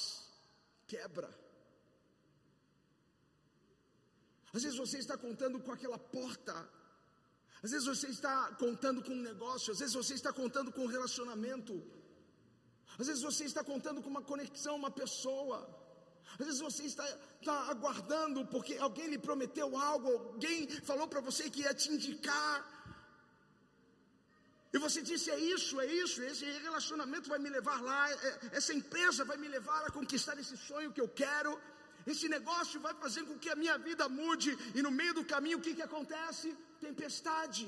quebra. 0.85 1.31
Às 4.53 4.61
vezes 4.61 4.77
você 4.77 4.99
está 4.99 5.17
contando 5.17 5.59
com 5.59 5.71
aquela 5.71 5.97
porta 5.97 6.55
às 7.63 7.71
vezes 7.71 7.87
você 7.87 8.07
está 8.07 8.35
contando 8.63 9.03
com 9.03 9.13
um 9.13 9.21
negócio, 9.21 9.71
às 9.71 9.79
vezes 9.79 9.93
você 9.93 10.13
está 10.13 10.33
contando 10.33 10.71
com 10.71 10.81
um 10.81 10.93
relacionamento, 10.97 11.73
às 12.97 13.07
vezes 13.07 13.21
você 13.21 13.43
está 13.45 13.63
contando 13.63 14.01
com 14.01 14.09
uma 14.09 14.21
conexão, 14.21 14.75
uma 14.75 14.91
pessoa, 14.91 15.57
às 16.39 16.45
vezes 16.45 16.59
você 16.59 16.83
está, 16.83 17.07
está 17.39 17.53
aguardando 17.69 18.45
porque 18.47 18.75
alguém 18.77 19.07
lhe 19.07 19.17
prometeu 19.17 19.77
algo, 19.77 20.09
alguém 20.09 20.67
falou 20.81 21.07
para 21.07 21.21
você 21.21 21.49
que 21.49 21.61
ia 21.61 21.73
te 21.73 21.91
indicar, 21.91 22.55
e 24.73 24.77
você 24.79 25.01
disse: 25.01 25.29
é 25.29 25.39
isso, 25.39 25.79
é 25.81 25.85
isso, 25.85 26.21
esse 26.23 26.45
relacionamento 26.67 27.29
vai 27.29 27.39
me 27.39 27.49
levar 27.49 27.81
lá, 27.81 28.09
é, 28.09 28.39
essa 28.53 28.73
empresa 28.73 29.25
vai 29.25 29.37
me 29.37 29.47
levar 29.47 29.85
a 29.85 29.91
conquistar 29.91 30.39
esse 30.39 30.55
sonho 30.57 30.93
que 30.93 31.01
eu 31.01 31.09
quero, 31.09 31.59
esse 32.07 32.27
negócio 32.27 32.79
vai 32.79 32.93
fazer 32.95 33.23
com 33.23 33.37
que 33.37 33.49
a 33.49 33.55
minha 33.55 33.77
vida 33.77 34.07
mude, 34.09 34.57
e 34.75 34.81
no 34.81 34.91
meio 34.91 35.13
do 35.13 35.25
caminho 35.25 35.57
o 35.59 35.61
que, 35.61 35.73
que 35.73 35.81
acontece? 35.81 36.55
tempestade. 36.81 37.65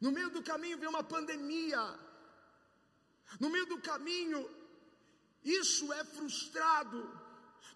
No 0.00 0.10
meio 0.10 0.30
do 0.36 0.42
caminho 0.42 0.78
vem 0.78 0.88
uma 0.88 1.04
pandemia. 1.14 1.82
No 3.40 3.48
meio 3.48 3.66
do 3.66 3.78
caminho, 3.90 4.40
isso 5.42 5.92
é 5.92 6.02
frustrado. 6.04 6.98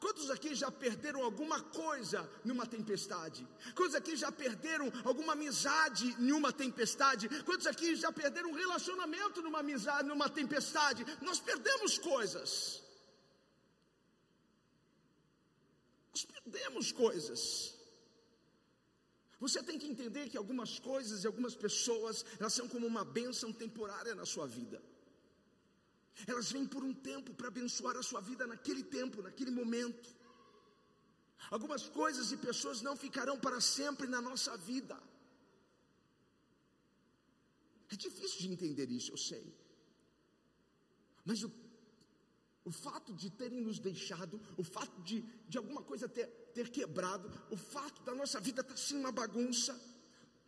Quantos 0.01 0.31
aqui 0.31 0.55
já 0.55 0.71
perderam 0.71 1.23
alguma 1.23 1.61
coisa 1.61 2.29
numa 2.45 2.67
tempestade? 2.67 3.47
Quantos 3.75 3.97
aqui 4.01 4.15
já 4.17 4.31
perderam 4.31 4.93
alguma 5.05 5.33
amizade 5.33 6.15
numa 6.19 6.53
tempestade? 6.53 7.29
Quantos 7.45 7.67
aqui 7.67 7.97
já 7.97 8.13
perderam 8.13 8.51
um 8.51 8.59
relacionamento 8.65 9.43
numa 9.43 9.61
amizade, 9.61 10.07
numa 10.09 10.29
tempestade? 10.29 11.05
Nós 11.21 11.41
perdemos 11.41 11.99
coisas. 11.99 12.83
Temos 16.51 16.93
coisas. 16.93 17.75
Você 19.41 19.63
tem 19.63 19.79
que 19.79 19.87
entender 19.87 20.29
que 20.29 20.37
algumas 20.37 20.79
coisas 20.79 21.23
e 21.23 21.27
algumas 21.27 21.55
pessoas, 21.55 22.25
elas 22.41 22.53
são 22.53 22.69
como 22.69 22.87
uma 22.87 23.05
bênção 23.05 23.53
temporária 23.53 24.15
na 24.15 24.27
sua 24.27 24.47
vida. 24.47 24.83
Elas 26.27 26.51
vêm 26.51 26.67
por 26.67 26.83
um 26.83 26.93
tempo 26.93 27.33
para 27.35 27.49
abençoar 27.49 27.97
a 27.97 28.03
sua 28.03 28.21
vida 28.21 28.47
naquele 28.47 28.83
tempo, 28.83 29.23
naquele 29.23 29.53
momento. 29.53 30.09
Algumas 31.51 31.89
coisas 31.89 32.33
e 32.33 32.37
pessoas 32.37 32.83
não 32.83 32.97
ficarão 32.97 33.39
para 33.39 33.61
sempre 33.61 34.09
na 34.09 34.21
nossa 34.21 34.57
vida. 34.57 35.01
É 37.91 37.97
difícil 37.97 38.41
de 38.41 38.49
entender 38.49 38.91
isso, 38.91 39.13
eu 39.13 39.17
sei. 39.17 39.55
Mas 41.25 41.43
o, 41.43 41.53
o 42.69 42.71
fato 42.71 43.15
de 43.15 43.31
terem 43.31 43.63
nos 43.63 43.79
deixado, 43.79 44.39
o 44.55 44.63
fato 44.63 45.01
de, 45.01 45.25
de 45.49 45.57
alguma 45.57 45.81
coisa 45.81 46.07
ter, 46.07 46.27
ter 46.53 46.69
quebrado, 46.69 47.31
o 47.51 47.57
fato 47.57 48.03
da 48.03 48.15
nossa 48.15 48.39
vida 48.39 48.61
estar 48.61 48.75
tá 48.75 48.79
assim 48.79 48.99
uma 48.99 49.11
bagunça, 49.11 49.75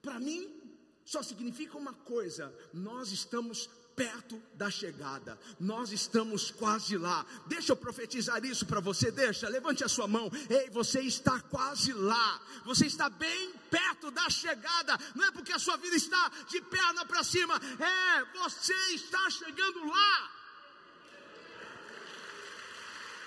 para 0.02 0.20
mim 0.20 0.60
só 1.02 1.22
significa 1.22 1.78
uma 1.78 1.94
coisa: 1.94 2.54
nós 2.74 3.10
estamos 3.10 3.70
perto 3.96 4.38
da 4.52 4.70
chegada, 4.70 5.38
nós 5.58 5.92
estamos 5.92 6.50
quase 6.50 6.98
lá. 6.98 7.24
Deixa 7.46 7.72
eu 7.72 7.76
profetizar 7.76 8.44
isso 8.44 8.66
para 8.66 8.80
você, 8.80 9.10
deixa, 9.10 9.48
levante 9.48 9.82
a 9.82 9.88
sua 9.88 10.06
mão. 10.06 10.30
Ei, 10.50 10.68
você 10.68 11.00
está 11.00 11.40
quase 11.40 11.94
lá, 11.94 12.42
você 12.66 12.84
está 12.84 13.08
bem 13.08 13.52
perto 13.70 14.10
da 14.10 14.28
chegada, 14.28 14.98
não 15.14 15.24
é 15.24 15.30
porque 15.30 15.54
a 15.54 15.58
sua 15.58 15.78
vida 15.78 15.96
está 15.96 16.30
de 16.50 16.60
perna 16.60 17.06
para 17.06 17.24
cima, 17.24 17.58
é, 17.78 18.38
você 18.38 18.74
está 18.92 19.30
chegando 19.30 19.86
lá. 19.86 20.39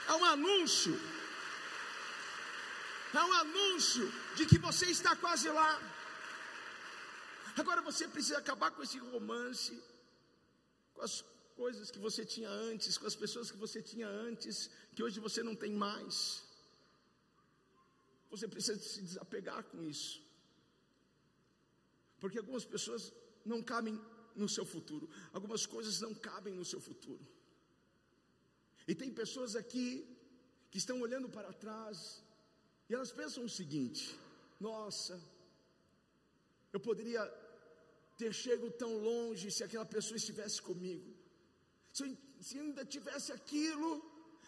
É 0.07 0.13
um 0.13 0.25
anúncio, 0.25 0.93
é 3.13 3.23
um 3.23 3.33
anúncio 3.33 4.11
de 4.35 4.45
que 4.45 4.57
você 4.57 4.87
está 4.87 5.15
quase 5.15 5.49
lá. 5.49 5.71
Agora 7.57 7.81
você 7.81 8.07
precisa 8.07 8.37
acabar 8.37 8.71
com 8.71 8.83
esse 8.83 8.97
romance 8.97 9.73
com 10.93 11.01
as 11.01 11.23
coisas 11.55 11.91
que 11.91 11.99
você 11.99 12.25
tinha 12.25 12.49
antes, 12.49 12.97
com 12.97 13.07
as 13.07 13.15
pessoas 13.15 13.51
que 13.51 13.57
você 13.57 13.81
tinha 13.81 14.07
antes, 14.07 14.69
que 14.95 15.03
hoje 15.03 15.19
você 15.19 15.43
não 15.43 15.55
tem 15.55 15.73
mais. 15.73 16.43
Você 18.29 18.47
precisa 18.47 18.79
se 18.79 19.01
desapegar 19.01 19.63
com 19.65 19.83
isso. 19.83 20.21
Porque 22.19 22.37
algumas 22.37 22.65
pessoas 22.65 23.13
não 23.45 23.61
cabem 23.61 23.99
no 24.35 24.49
seu 24.49 24.65
futuro, 24.65 25.09
algumas 25.31 25.65
coisas 25.65 26.01
não 26.01 26.13
cabem 26.13 26.53
no 26.55 26.65
seu 26.65 26.79
futuro. 26.79 27.23
E 28.87 28.93
tem 28.93 29.11
pessoas 29.11 29.55
aqui 29.55 30.05
que 30.69 30.77
estão 30.77 30.99
olhando 31.01 31.29
para 31.29 31.53
trás 31.53 32.23
e 32.89 32.93
elas 32.93 33.11
pensam 33.11 33.45
o 33.45 33.49
seguinte: 33.49 34.17
nossa, 34.59 35.21
eu 36.71 36.79
poderia 36.79 37.23
ter 38.17 38.33
chego 38.33 38.69
tão 38.71 38.97
longe 38.97 39.51
se 39.51 39.63
aquela 39.63 39.85
pessoa 39.85 40.17
estivesse 40.17 40.61
comigo. 40.61 41.13
Se, 41.91 42.17
se 42.41 42.59
ainda 42.59 42.85
tivesse 42.85 43.31
aquilo, 43.31 44.03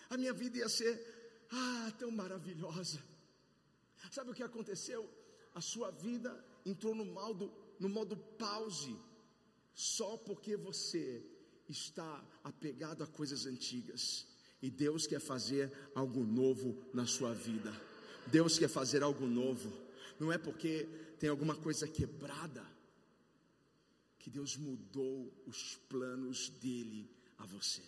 a 0.10 0.18
minha 0.18 0.34
vida 0.34 0.58
ia 0.58 0.70
ser, 0.70 1.46
ah, 1.52 1.94
tão 1.98 2.12
maravilhosa. 2.12 3.02
Sabe 4.12 4.32
o 4.32 4.34
que 4.34 4.44
aconteceu? 4.44 5.10
A 5.54 5.62
sua 5.62 5.90
vida 5.92 6.32
entrou 6.66 6.94
no 6.94 7.06
modo, 7.06 7.52
no 7.80 7.90
modo 7.90 8.16
pause, 8.16 8.96
só 9.74 10.18
porque 10.18 10.56
você 10.56 11.24
está 11.72 12.24
apegado 12.44 13.04
a 13.04 13.08
coisas 13.08 13.46
antigas. 13.46 14.28
E 14.62 14.70
Deus 14.70 15.06
quer 15.06 15.20
fazer 15.20 15.72
algo 15.94 16.24
novo 16.24 16.78
na 16.94 17.06
sua 17.06 17.34
vida. 17.34 17.74
Deus 18.28 18.58
quer 18.58 18.70
fazer 18.70 19.04
algo 19.04 19.26
novo. 19.28 19.72
Não 20.20 20.32
é 20.32 20.38
porque 20.38 20.88
tem 21.20 21.30
alguma 21.30 21.56
coisa 21.56 21.88
quebrada 21.88 22.66
que 24.18 24.30
Deus 24.30 24.58
mudou 24.58 25.32
os 25.46 25.76
planos 25.88 26.50
dele 26.50 27.10
a 27.38 27.46
você. 27.46 27.84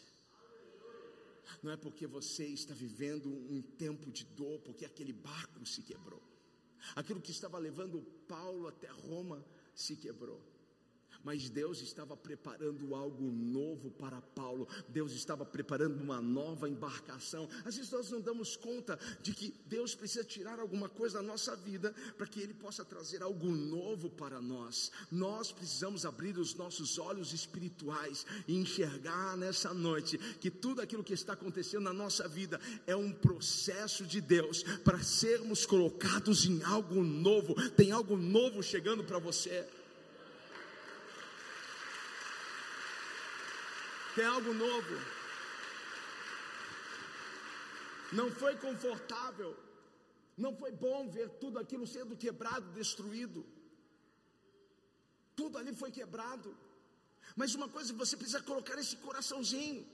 Não 1.63 1.71
é 1.71 1.77
porque 1.77 2.05
você 2.05 2.45
está 2.45 2.73
vivendo 2.73 3.29
um 3.29 3.61
tempo 3.61 4.11
de 4.11 4.25
dor, 4.25 4.59
porque 4.59 4.85
aquele 4.85 5.13
barco 5.13 5.65
se 5.65 5.81
quebrou. 5.81 6.21
Aquilo 6.95 7.21
que 7.21 7.31
estava 7.31 7.57
levando 7.57 8.01
Paulo 8.27 8.67
até 8.67 8.87
Roma 8.87 9.43
se 9.73 9.95
quebrou 9.95 10.56
mas 11.27 11.49
Deus 11.49 11.81
estava 11.81 12.15
preparando 12.15 12.95
algo 12.95 13.29
novo 13.29 13.91
para 13.91 14.21
Paulo, 14.21 14.65
Deus 14.87 15.11
estava 15.11 15.45
preparando 15.45 16.01
uma 16.01 16.21
nova 16.21 16.69
embarcação. 16.69 17.49
Às 17.65 17.75
vezes 17.75 17.91
nós 17.91 18.09
não 18.09 18.21
damos 18.21 18.55
conta 18.55 18.97
de 19.21 19.33
que 19.33 19.53
Deus 19.65 19.93
precisa 19.93 20.23
tirar 20.23 20.57
alguma 20.57 20.87
coisa 20.87 21.17
da 21.17 21.21
nossa 21.21 21.53
vida 21.53 21.93
para 22.17 22.27
que 22.27 22.39
Ele 22.39 22.53
possa 22.53 22.85
trazer 22.85 23.21
algo 23.21 23.49
novo 23.49 24.09
para 24.09 24.39
nós. 24.39 24.89
Nós 25.11 25.51
precisamos 25.51 26.05
abrir 26.05 26.37
os 26.37 26.55
nossos 26.55 26.97
olhos 26.97 27.33
espirituais 27.33 28.25
e 28.47 28.55
enxergar 28.55 29.35
nessa 29.35 29.73
noite 29.73 30.17
que 30.39 30.49
tudo 30.49 30.81
aquilo 30.81 31.03
que 31.03 31.13
está 31.13 31.33
acontecendo 31.33 31.83
na 31.83 31.93
nossa 31.93 32.25
vida 32.25 32.57
é 32.85 32.95
um 32.95 33.11
processo 33.11 34.05
de 34.05 34.21
Deus 34.21 34.63
para 34.85 35.03
sermos 35.03 35.65
colocados 35.65 36.45
em 36.45 36.63
algo 36.63 37.03
novo. 37.03 37.53
Tem 37.71 37.91
algo 37.91 38.15
novo 38.15 38.63
chegando 38.63 39.03
para 39.03 39.19
você. 39.19 39.67
Tem 44.17 44.25
algo 44.25 44.51
novo. 44.65 44.95
Não 48.19 48.27
foi 48.31 48.53
confortável. 48.65 49.51
Não 50.43 50.51
foi 50.61 50.71
bom 50.71 51.07
ver 51.15 51.27
tudo 51.41 51.59
aquilo 51.59 51.85
sendo 51.85 52.17
quebrado, 52.23 52.71
destruído. 52.79 53.45
Tudo 55.35 55.59
ali 55.59 55.71
foi 55.81 55.91
quebrado. 55.91 56.49
Mas 57.35 57.53
uma 57.53 57.69
coisa 57.75 57.93
você 57.93 58.17
precisa 58.17 58.41
colocar 58.41 58.75
nesse 58.75 58.95
coraçãozinho. 59.07 59.85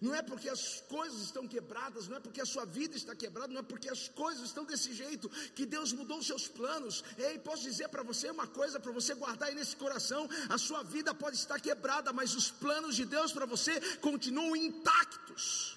Não 0.00 0.14
é 0.14 0.22
porque 0.22 0.48
as 0.48 0.80
coisas 0.88 1.22
estão 1.22 1.46
quebradas, 1.46 2.08
não 2.08 2.16
é 2.16 2.20
porque 2.20 2.40
a 2.40 2.46
sua 2.46 2.64
vida 2.64 2.96
está 2.96 3.14
quebrada, 3.14 3.52
não 3.52 3.60
é 3.60 3.62
porque 3.62 3.88
as 3.88 4.08
coisas 4.08 4.44
estão 4.44 4.64
desse 4.64 4.92
jeito 4.92 5.28
que 5.54 5.64
Deus 5.64 5.92
mudou 5.92 6.18
os 6.18 6.26
seus 6.26 6.46
planos. 6.48 7.02
Ei, 7.16 7.38
posso 7.38 7.62
dizer 7.62 7.88
para 7.88 8.02
você 8.02 8.30
uma 8.30 8.46
coisa 8.46 8.80
para 8.80 8.92
você 8.92 9.14
guardar 9.14 9.48
aí 9.48 9.54
nesse 9.54 9.76
coração: 9.76 10.28
a 10.48 10.58
sua 10.58 10.82
vida 10.82 11.14
pode 11.14 11.36
estar 11.36 11.60
quebrada, 11.60 12.12
mas 12.12 12.34
os 12.34 12.50
planos 12.50 12.96
de 12.96 13.04
Deus 13.04 13.32
para 13.32 13.46
você 13.46 13.80
continuam 13.98 14.56
intactos. 14.56 15.76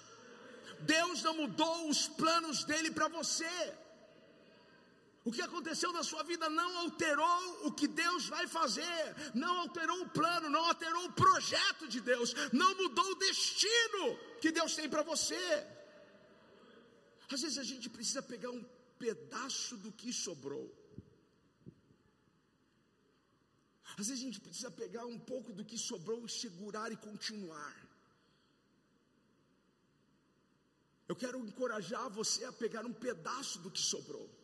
Deus 0.82 1.22
não 1.24 1.36
mudou 1.36 1.90
os 1.90 2.08
planos 2.08 2.64
dele 2.64 2.92
para 2.92 3.08
você. 3.08 3.74
O 5.30 5.32
que 5.32 5.44
aconteceu 5.48 5.90
na 5.94 6.04
sua 6.10 6.24
vida 6.30 6.46
não 6.50 6.70
alterou 6.84 7.68
o 7.68 7.72
que 7.80 7.88
Deus 7.88 8.28
vai 8.36 8.46
fazer, 8.48 9.02
não 9.42 9.60
alterou 9.64 9.98
o 10.02 10.10
plano, 10.10 10.50
não 10.50 10.64
alterou 10.70 11.04
o 11.06 11.12
projeto 11.12 11.88
de 11.88 12.00
Deus, 12.02 12.34
não 12.52 12.70
mudou 12.80 13.06
o 13.12 13.20
destino 13.28 14.06
que 14.42 14.52
Deus 14.52 14.74
tem 14.74 14.90
para 14.90 15.04
você. 15.04 15.44
Às 17.32 17.42
vezes 17.44 17.60
a 17.60 17.68
gente 17.72 17.88
precisa 17.98 18.24
pegar 18.24 18.50
um 18.50 18.64
pedaço 18.98 19.78
do 19.78 19.92
que 19.92 20.12
sobrou. 20.12 20.66
Às 24.00 24.08
vezes 24.08 24.14
a 24.14 24.26
gente 24.26 24.42
precisa 24.48 24.72
pegar 24.72 25.06
um 25.06 25.20
pouco 25.20 25.54
do 25.54 25.64
que 25.64 25.78
sobrou 25.78 26.26
e 26.26 26.36
segurar 26.42 26.92
e 26.92 26.98
continuar. 26.98 27.76
Eu 31.08 31.16
quero 31.16 31.46
encorajar 31.46 32.10
você 32.10 32.44
a 32.46 32.52
pegar 32.52 32.84
um 32.84 32.98
pedaço 33.08 33.60
do 33.60 33.70
que 33.70 33.84
sobrou 33.94 34.39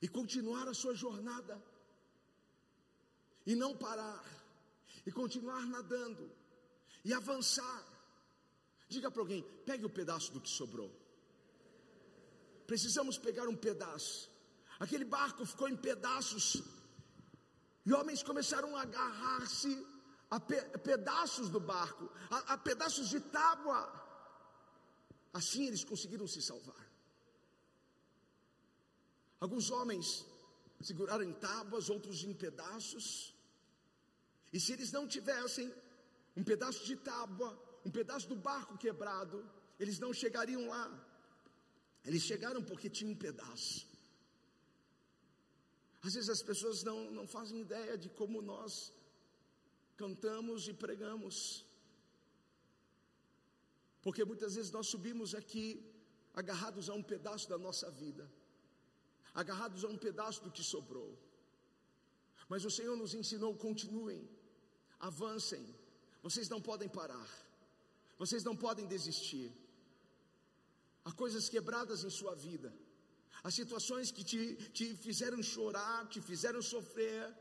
e 0.00 0.08
continuar 0.08 0.68
a 0.68 0.74
sua 0.74 0.94
jornada, 0.94 1.60
e 3.46 3.54
não 3.54 3.76
parar, 3.76 4.24
e 5.06 5.10
continuar 5.10 5.66
nadando, 5.66 6.30
e 7.04 7.12
avançar. 7.12 7.84
Diga 8.88 9.10
para 9.10 9.22
alguém: 9.22 9.42
pegue 9.64 9.84
o 9.84 9.90
pedaço 9.90 10.32
do 10.32 10.40
que 10.40 10.48
sobrou. 10.48 10.90
Precisamos 12.66 13.18
pegar 13.18 13.48
um 13.48 13.56
pedaço. 13.56 14.30
Aquele 14.78 15.04
barco 15.04 15.44
ficou 15.44 15.68
em 15.68 15.76
pedaços, 15.76 16.62
e 17.84 17.92
homens 17.92 18.22
começaram 18.22 18.76
a 18.76 18.82
agarrar-se 18.82 19.86
a 20.30 20.38
pe 20.38 20.60
pedaços 20.78 21.48
do 21.48 21.58
barco, 21.58 22.10
a, 22.30 22.54
a 22.54 22.58
pedaços 22.58 23.08
de 23.08 23.20
tábua. 23.20 23.80
Assim 25.32 25.66
eles 25.66 25.84
conseguiram 25.84 26.26
se 26.26 26.40
salvar. 26.42 26.87
Alguns 29.40 29.70
homens 29.70 30.26
seguraram 30.80 31.24
em 31.24 31.32
tábuas, 31.32 31.90
outros 31.90 32.24
em 32.24 32.34
pedaços. 32.34 33.34
E 34.52 34.58
se 34.60 34.72
eles 34.72 34.90
não 34.92 35.06
tivessem 35.06 35.72
um 36.36 36.44
pedaço 36.44 36.84
de 36.84 36.96
tábua, 36.96 37.50
um 37.84 37.90
pedaço 37.90 38.28
do 38.28 38.36
barco 38.36 38.76
quebrado, 38.78 39.48
eles 39.78 39.98
não 39.98 40.12
chegariam 40.12 40.66
lá. 40.66 40.86
Eles 42.04 42.22
chegaram 42.22 42.62
porque 42.62 42.88
tinham 42.88 43.12
um 43.12 43.16
pedaço. 43.16 43.86
Às 46.02 46.14
vezes 46.14 46.30
as 46.30 46.42
pessoas 46.42 46.82
não, 46.82 47.10
não 47.10 47.26
fazem 47.26 47.60
ideia 47.60 47.98
de 47.98 48.08
como 48.08 48.40
nós 48.40 48.92
cantamos 49.96 50.68
e 50.68 50.72
pregamos. 50.72 51.64
Porque 54.00 54.24
muitas 54.24 54.54
vezes 54.54 54.70
nós 54.70 54.86
subimos 54.86 55.34
aqui 55.34 55.84
agarrados 56.32 56.88
a 56.88 56.94
um 56.94 57.02
pedaço 57.02 57.48
da 57.48 57.58
nossa 57.58 57.90
vida, 57.90 58.30
agarrados 59.34 59.84
a 59.84 59.88
um 59.88 59.98
pedaço 59.98 60.42
do 60.42 60.50
que 60.50 60.62
sobrou. 60.62 61.16
Mas 62.48 62.64
o 62.64 62.70
Senhor 62.70 62.96
nos 62.96 63.14
ensinou: 63.14 63.54
continuem, 63.54 64.28
avancem, 64.98 65.64
vocês 66.22 66.48
não 66.48 66.60
podem 66.60 66.88
parar, 66.88 67.28
vocês 68.18 68.42
não 68.44 68.56
podem 68.56 68.86
desistir. 68.86 69.52
Há 71.04 71.12
coisas 71.12 71.48
quebradas 71.48 72.04
em 72.04 72.10
sua 72.10 72.34
vida, 72.34 72.74
há 73.42 73.50
situações 73.50 74.10
que 74.10 74.24
te, 74.24 74.56
te 74.70 74.94
fizeram 74.96 75.42
chorar, 75.42 76.06
te 76.08 76.20
fizeram 76.20 76.60
sofrer, 76.60 77.34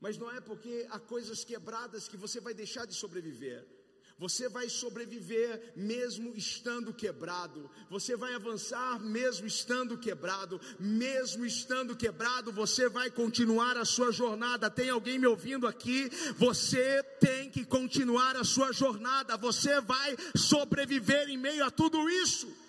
mas 0.00 0.18
não 0.18 0.30
é 0.30 0.40
porque 0.40 0.86
há 0.90 0.98
coisas 0.98 1.44
quebradas 1.44 2.08
que 2.08 2.16
você 2.16 2.40
vai 2.40 2.52
deixar 2.52 2.84
de 2.86 2.94
sobreviver. 2.94 3.81
Você 4.22 4.48
vai 4.48 4.68
sobreviver 4.68 5.72
mesmo 5.74 6.32
estando 6.36 6.94
quebrado. 6.94 7.68
Você 7.90 8.14
vai 8.14 8.32
avançar 8.34 9.00
mesmo 9.00 9.48
estando 9.48 9.98
quebrado. 9.98 10.60
Mesmo 10.78 11.44
estando 11.44 11.96
quebrado, 11.96 12.52
você 12.52 12.88
vai 12.88 13.10
continuar 13.10 13.76
a 13.76 13.84
sua 13.84 14.12
jornada. 14.12 14.70
Tem 14.70 14.90
alguém 14.90 15.18
me 15.18 15.26
ouvindo 15.26 15.66
aqui? 15.66 16.08
Você 16.36 17.02
tem 17.18 17.50
que 17.50 17.64
continuar 17.64 18.36
a 18.36 18.44
sua 18.44 18.72
jornada. 18.72 19.36
Você 19.36 19.80
vai 19.80 20.16
sobreviver 20.36 21.28
em 21.28 21.36
meio 21.36 21.64
a 21.64 21.70
tudo 21.72 22.08
isso. 22.08 22.61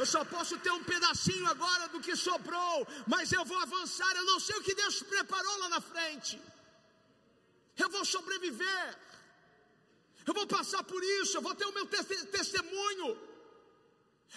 Eu 0.00 0.06
só 0.06 0.20
posso 0.24 0.56
ter 0.64 0.72
um 0.76 0.82
pedacinho 0.82 1.46
agora 1.46 1.86
do 1.88 2.00
que 2.04 2.14
sobrou, 2.16 2.76
mas 3.06 3.30
eu 3.32 3.44
vou 3.44 3.58
avançar. 3.58 4.10
Eu 4.16 4.24
não 4.24 4.40
sei 4.40 4.56
o 4.56 4.62
que 4.66 4.74
Deus 4.74 5.02
preparou 5.02 5.56
lá 5.58 5.68
na 5.68 5.80
frente. 5.88 6.40
Eu 7.76 7.90
vou 7.90 8.02
sobreviver. 8.02 8.86
Eu 10.26 10.32
vou 10.32 10.46
passar 10.46 10.82
por 10.84 11.02
isso. 11.18 11.36
Eu 11.36 11.42
vou 11.42 11.54
ter 11.54 11.66
o 11.66 11.72
meu 11.72 11.86
te 11.86 12.02
testemunho. 12.38 13.08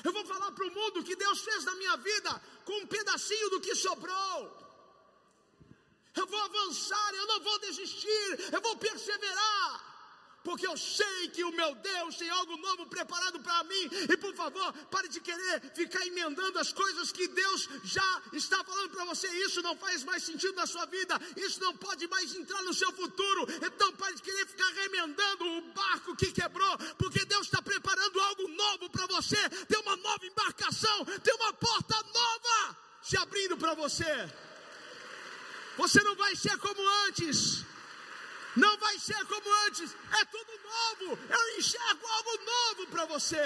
Eu 0.03 0.11
vou 0.11 0.25
falar 0.25 0.51
para 0.51 0.67
o 0.67 0.75
mundo 0.79 1.05
que 1.07 1.15
Deus 1.15 1.39
fez 1.47 1.63
na 1.63 1.75
minha 1.75 1.95
vida 1.95 2.41
com 2.65 2.75
um 2.81 2.87
pedacinho 2.97 3.49
do 3.51 3.61
que 3.61 3.73
sobrou. 3.73 4.37
Eu 6.13 6.27
vou 6.27 6.41
avançar, 6.41 7.09
eu 7.15 7.25
não 7.25 7.39
vou 7.39 7.57
desistir, 7.59 8.27
eu 8.51 8.61
vou 8.61 8.75
perseverar 8.75 9.92
porque 10.43 10.67
eu 10.67 10.75
sei 10.77 11.29
que 11.29 11.43
o 11.43 11.51
meu 11.51 11.73
Deus 11.75 12.17
tem 12.17 12.29
algo 12.29 12.57
novo 12.57 12.85
preparado 12.85 13.39
para 13.39 13.63
mim. 13.63 13.89
E 14.11 14.17
por 14.17 14.35
favor, 14.35 14.73
pare 14.91 15.07
de 15.07 15.21
querer 15.21 15.61
ficar 15.73 16.05
emendando 16.05 16.59
as 16.59 16.73
coisas 16.73 17.11
que 17.11 17.27
Deus 17.27 17.69
já 17.83 18.21
está 18.33 18.63
falando 18.63 18.89
para 18.91 19.05
você. 19.05 19.27
Isso 19.45 19.61
não 19.61 19.75
faz 19.77 20.03
mais 20.03 20.23
sentido 20.23 20.55
na 20.55 20.65
sua 20.65 20.85
vida, 20.85 21.19
isso 21.37 21.61
não 21.61 21.75
pode 21.77 22.07
mais 22.07 22.35
entrar 22.35 22.61
no 22.63 22.73
seu 22.73 22.91
futuro. 22.91 23.47
Então 23.65 23.93
pare 23.93 24.15
de 24.15 24.21
querer 24.21 24.45
ficar 24.45 24.69
remendando 24.73 25.45
o 25.45 25.61
barco 25.73 26.15
que 26.15 26.31
quebrou, 26.31 26.77
porque 26.97 27.23
Deus 27.25 27.45
está 27.47 27.61
preparando 27.61 28.19
algo 28.19 28.47
novo 28.49 28.89
para 28.89 29.07
você. 29.07 29.37
Tem 29.67 29.79
uma 29.79 29.95
nova 29.95 30.25
embarcação, 30.25 31.05
tem 31.23 31.33
uma 31.35 31.53
porta 31.53 31.95
nova 32.13 32.77
se 33.01 33.17
abrindo 33.17 33.57
para 33.57 33.73
você. 33.75 34.29
Você 35.77 36.03
não 36.03 36.15
vai 36.15 36.35
ser 36.35 36.57
como 36.57 36.81
antes. 37.07 37.65
Não 38.55 38.77
vai 38.77 38.99
ser 38.99 39.25
como 39.25 39.49
antes, 39.65 39.95
é 40.21 40.25
tudo 40.25 40.51
novo. 40.63 41.19
Eu 41.37 41.57
enxergo 41.57 42.05
algo 42.07 42.45
novo 42.45 42.87
para 42.91 43.05
você. 43.05 43.43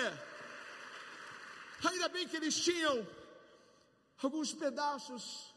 Ainda 1.83 2.09
bem 2.09 2.27
que 2.27 2.35
eles 2.35 2.59
tinham 2.59 3.07
alguns 4.21 4.53
pedaços, 4.53 5.53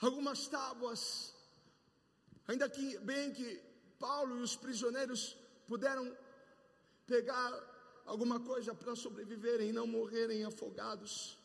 algumas 0.00 0.48
tábuas. 0.48 1.34
Ainda 2.48 2.68
que 2.68 2.98
bem 2.98 3.32
que 3.32 3.62
Paulo 3.98 4.38
e 4.38 4.42
os 4.42 4.56
prisioneiros 4.56 5.36
puderam 5.66 6.06
pegar 7.06 7.50
alguma 8.04 8.40
coisa 8.40 8.74
para 8.74 8.96
sobreviverem 8.96 9.68
e 9.68 9.72
não 9.72 9.86
morrerem 9.86 10.44
afogados. 10.44 11.38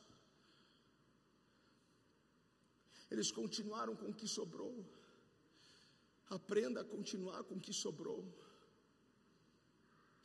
Eles 3.11 3.31
continuaram 3.31 3.95
com 3.95 4.09
o 4.09 4.13
que 4.13 4.27
sobrou. 4.27 4.73
Aprenda 6.29 6.81
a 6.81 6.85
continuar 6.85 7.43
com 7.43 7.55
o 7.55 7.59
que 7.59 7.73
sobrou. 7.73 8.23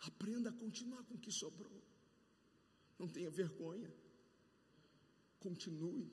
Aprenda 0.01 0.51
a 0.51 0.53
continuar 0.53 1.03
com 1.05 1.15
o 1.15 1.19
que 1.19 1.33
sobrou. 1.33 1.83
Não 2.99 3.09
tenha 3.09 3.31
vergonha. 3.31 3.93
Continue. 5.41 6.13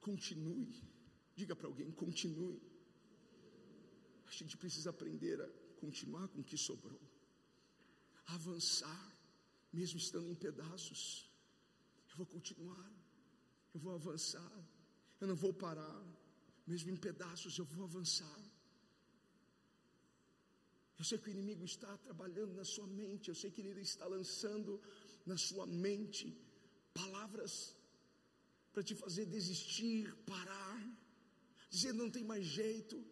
Continue. 0.00 0.82
Diga 1.34 1.56
para 1.56 1.66
alguém: 1.66 1.90
continue. 1.90 2.62
A 4.26 4.30
gente 4.30 4.56
precisa 4.56 4.90
aprender 4.90 5.40
a 5.40 5.48
continuar 5.80 6.28
com 6.28 6.40
o 6.40 6.44
que 6.44 6.56
sobrou. 6.56 7.00
Avançar, 8.26 9.12
mesmo 9.72 9.98
estando 9.98 10.30
em 10.30 10.34
pedaços. 10.34 11.30
Eu 12.10 12.16
vou 12.16 12.26
continuar. 12.26 12.92
Eu 13.74 13.80
vou 13.80 13.92
avançar. 13.92 14.52
Eu 15.20 15.26
não 15.26 15.34
vou 15.34 15.52
parar 15.52 16.25
mesmo 16.66 16.90
em 16.90 16.96
pedaços, 16.96 17.56
eu 17.58 17.64
vou 17.64 17.84
avançar. 17.84 18.40
Eu 20.98 21.04
sei 21.04 21.18
que 21.18 21.28
o 21.28 21.34
inimigo 21.36 21.64
está 21.64 21.96
trabalhando 21.98 22.54
na 22.54 22.64
sua 22.64 22.86
mente, 22.86 23.28
eu 23.28 23.34
sei 23.34 23.50
que 23.50 23.60
ele 23.60 23.82
está 23.82 24.06
lançando 24.06 24.80
na 25.24 25.36
sua 25.36 25.66
mente 25.66 26.26
palavras 26.94 27.76
para 28.72 28.82
te 28.82 28.94
fazer 28.94 29.26
desistir, 29.26 30.14
parar, 30.24 30.78
dizer 31.70 31.92
não 31.92 32.10
tem 32.10 32.24
mais 32.24 32.44
jeito. 32.44 33.04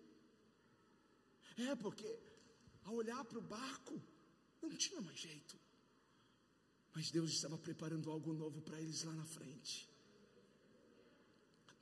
É 1.57 1.75
porque 1.77 2.09
ao 2.85 2.95
olhar 2.95 3.25
para 3.25 3.39
o 3.39 3.43
barco, 3.43 4.03
não 4.61 4.71
tinha 4.71 5.01
mais 5.01 5.19
jeito. 5.19 5.59
Mas 6.95 7.11
Deus 7.11 7.31
estava 7.31 7.59
preparando 7.59 8.11
algo 8.11 8.33
novo 8.33 8.61
para 8.63 8.81
eles 8.81 9.03
lá 9.03 9.13
na 9.13 9.25
frente. 9.25 9.89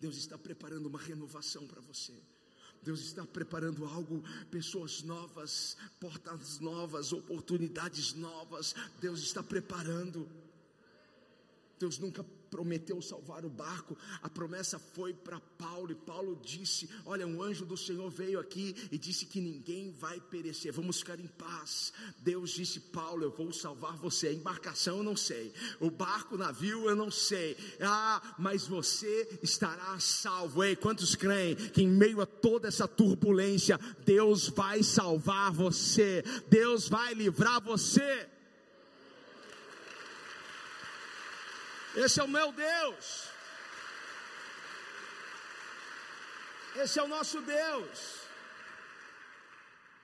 Deus 0.02 0.16
está 0.16 0.36
preparando 0.36 0.86
uma 0.86 0.98
renovação 0.98 1.64
para 1.64 1.80
você. 1.80 2.12
Deus 2.82 3.02
está 3.02 3.24
preparando 3.24 3.84
algo, 3.84 4.20
pessoas 4.50 5.00
novas, 5.04 5.76
portas 6.00 6.58
novas, 6.58 7.12
oportunidades 7.12 8.12
novas. 8.14 8.74
Deus 9.00 9.20
está 9.20 9.44
preparando. 9.44 10.28
Deus 11.78 12.00
nunca 12.00 12.26
prometeu 12.52 13.00
salvar 13.00 13.46
o 13.46 13.48
barco, 13.48 13.96
a 14.22 14.28
promessa 14.28 14.78
foi 14.78 15.14
para 15.14 15.40
Paulo, 15.40 15.90
e 15.90 15.94
Paulo 15.94 16.38
disse: 16.44 16.86
Olha, 17.06 17.26
um 17.26 17.42
anjo 17.42 17.64
do 17.64 17.78
Senhor 17.78 18.10
veio 18.10 18.38
aqui 18.38 18.76
e 18.92 18.98
disse 18.98 19.24
que 19.24 19.40
ninguém 19.40 19.90
vai 19.90 20.20
perecer, 20.20 20.70
vamos 20.70 20.98
ficar 20.98 21.18
em 21.18 21.26
paz. 21.26 21.94
Deus 22.18 22.50
disse: 22.50 22.78
Paulo, 22.78 23.24
eu 23.24 23.30
vou 23.30 23.50
salvar 23.54 23.96
você. 23.96 24.28
A 24.28 24.32
embarcação 24.34 24.98
eu 24.98 25.02
não 25.02 25.16
sei, 25.16 25.50
o 25.80 25.90
barco, 25.90 26.34
o 26.34 26.38
navio 26.38 26.90
eu 26.90 26.94
não 26.94 27.10
sei, 27.10 27.56
ah, 27.80 28.34
mas 28.38 28.66
você 28.66 29.40
estará 29.42 29.98
salvo. 29.98 30.62
Ei, 30.62 30.76
quantos 30.76 31.14
creem 31.14 31.56
que 31.56 31.82
em 31.82 31.88
meio 31.88 32.20
a 32.20 32.26
toda 32.26 32.68
essa 32.68 32.86
turbulência, 32.86 33.80
Deus 34.04 34.48
vai 34.48 34.82
salvar 34.82 35.50
você, 35.50 36.22
Deus 36.50 36.86
vai 36.86 37.14
livrar 37.14 37.62
você? 37.62 38.28
Esse 41.94 42.20
é 42.20 42.24
o 42.24 42.28
meu 42.28 42.52
Deus. 42.52 43.28
Esse 46.76 46.98
é 46.98 47.02
o 47.02 47.08
nosso 47.08 47.40
Deus. 47.42 48.22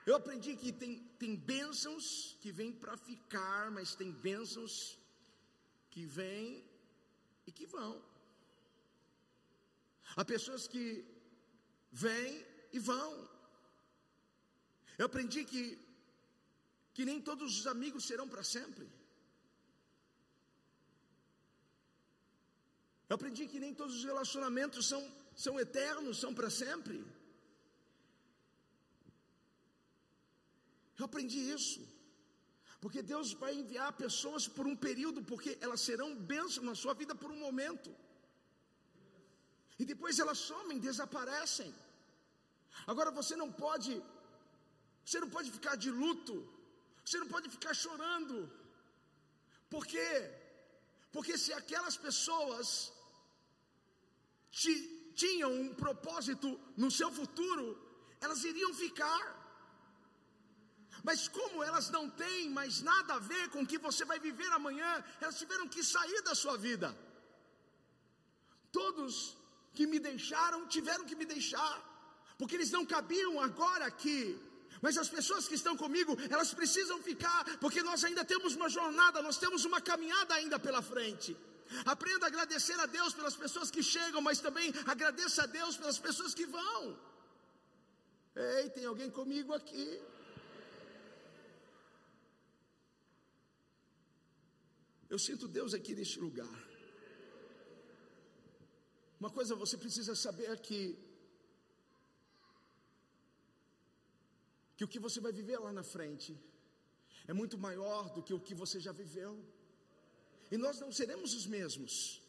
Eu 0.05 0.15
aprendi 0.15 0.55
que 0.55 0.71
tem, 0.71 0.99
tem 1.17 1.35
bênçãos 1.35 2.37
que 2.41 2.51
vêm 2.51 2.71
para 2.71 2.95
ficar, 2.95 3.71
mas 3.71 3.95
tem 3.95 4.11
bênçãos 4.11 4.97
que 5.89 6.05
vêm 6.05 6.63
e 7.47 7.51
que 7.51 7.65
vão. 7.65 8.01
Há 10.15 10.23
pessoas 10.23 10.67
que 10.67 11.03
vêm 11.91 12.45
e 12.71 12.79
vão. 12.79 13.27
Eu 14.97 15.07
aprendi 15.07 15.43
que, 15.43 15.79
que 16.93 17.03
nem 17.03 17.19
todos 17.19 17.59
os 17.59 17.65
amigos 17.65 18.05
serão 18.05 18.27
para 18.27 18.43
sempre. 18.43 18.98
Eu 23.09 23.15
aprendi 23.17 23.47
que 23.51 23.59
nem 23.63 23.73
todos 23.79 23.95
os 23.99 24.03
relacionamentos 24.11 24.87
são, 24.91 25.01
são 25.45 25.59
eternos, 25.59 26.19
são 26.23 26.31
para 26.39 26.49
sempre. 26.49 26.97
Eu 30.99 31.05
aprendi 31.05 31.39
isso. 31.55 31.81
Porque 32.81 33.01
Deus 33.13 33.27
vai 33.43 33.53
enviar 33.61 33.91
pessoas 34.03 34.43
por 34.47 34.65
um 34.71 34.75
período, 34.87 35.21
porque 35.31 35.51
elas 35.65 35.81
serão 35.87 36.09
bênçãos 36.33 36.67
na 36.69 36.75
sua 36.81 36.93
vida 37.01 37.15
por 37.21 37.31
um 37.31 37.39
momento. 37.47 37.89
E 39.81 39.85
depois 39.91 40.19
elas 40.23 40.37
somem, 40.37 40.85
desaparecem. 40.87 41.73
Agora 42.91 43.11
você 43.19 43.35
não 43.41 43.49
pode, 43.51 43.91
você 45.03 45.19
não 45.23 45.29
pode 45.35 45.49
ficar 45.57 45.75
de 45.83 45.89
luto, 45.89 46.35
você 47.03 47.17
não 47.23 47.29
pode 47.33 47.49
ficar 47.49 47.73
chorando. 47.73 48.37
Por 49.73 49.85
quê? 49.91 50.11
Porque 51.11 51.37
se 51.43 51.51
aquelas 51.61 51.97
pessoas 51.97 52.67
tinham 54.51 55.51
um 55.53 55.73
propósito 55.73 56.59
no 56.75 56.89
seu 56.89 57.11
futuro, 57.11 57.65
elas 58.21 58.43
iriam 58.43 58.73
ficar. 58.73 59.23
Mas 61.03 61.27
como 61.27 61.63
elas 61.63 61.89
não 61.89 62.09
têm 62.09 62.49
mais 62.49 62.81
nada 62.81 63.15
a 63.15 63.19
ver 63.19 63.49
com 63.49 63.61
o 63.61 63.67
que 63.67 63.77
você 63.77 64.03
vai 64.03 64.19
viver 64.19 64.51
amanhã, 64.51 65.03
elas 65.21 65.37
tiveram 65.37 65.67
que 65.67 65.83
sair 65.83 66.21
da 66.23 66.35
sua 66.35 66.57
vida. 66.57 66.95
Todos 68.71 69.37
que 69.73 69.87
me 69.87 69.99
deixaram 69.99 70.67
tiveram 70.67 71.05
que 71.05 71.15
me 71.15 71.25
deixar, 71.25 71.75
porque 72.37 72.55
eles 72.55 72.71
não 72.71 72.85
cabiam 72.85 73.39
agora 73.39 73.85
aqui. 73.85 74.37
Mas 74.81 74.97
as 74.97 75.09
pessoas 75.09 75.47
que 75.47 75.55
estão 75.55 75.75
comigo, 75.75 76.17
elas 76.29 76.53
precisam 76.53 77.01
ficar, 77.01 77.43
porque 77.59 77.81
nós 77.83 78.03
ainda 78.03 78.23
temos 78.23 78.55
uma 78.55 78.69
jornada, 78.69 79.21
nós 79.21 79.37
temos 79.37 79.65
uma 79.65 79.81
caminhada 79.81 80.33
ainda 80.35 80.57
pela 80.57 80.81
frente. 80.81 81.35
Aprenda 81.85 82.25
a 82.25 82.29
agradecer 82.29 82.79
a 82.79 82.85
Deus 82.85 83.13
pelas 83.13 83.35
pessoas 83.35 83.69
que 83.69 83.83
chegam, 83.83 84.21
mas 84.21 84.39
também 84.39 84.73
agradeça 84.85 85.43
a 85.43 85.45
Deus 85.45 85.77
pelas 85.77 85.99
pessoas 85.99 86.33
que 86.33 86.45
vão. 86.45 86.99
Ei, 88.35 88.69
tem 88.69 88.85
alguém 88.85 89.09
comigo 89.09 89.53
aqui? 89.53 90.01
Eu 95.09 95.19
sinto 95.27 95.47
Deus 95.47 95.73
aqui 95.73 95.93
neste 95.99 96.19
lugar. 96.19 96.55
Uma 99.19 99.29
coisa 99.29 99.55
você 99.55 99.77
precisa 99.77 100.15
saber 100.15 100.49
aqui 100.57 100.81
que 104.77 104.85
o 104.85 104.87
que 104.87 104.99
você 105.05 105.19
vai 105.19 105.33
viver 105.39 105.59
lá 105.59 105.71
na 105.73 105.83
frente 105.83 106.31
é 107.27 107.33
muito 107.33 107.57
maior 107.57 108.03
do 108.15 108.23
que 108.23 108.33
o 108.33 108.39
que 108.39 108.55
você 108.55 108.79
já 108.79 108.93
viveu. 108.93 109.33
E 110.51 110.57
nós 110.57 110.79
não 110.79 110.91
seremos 110.91 111.33
os 111.33 111.45
mesmos. 111.45 112.21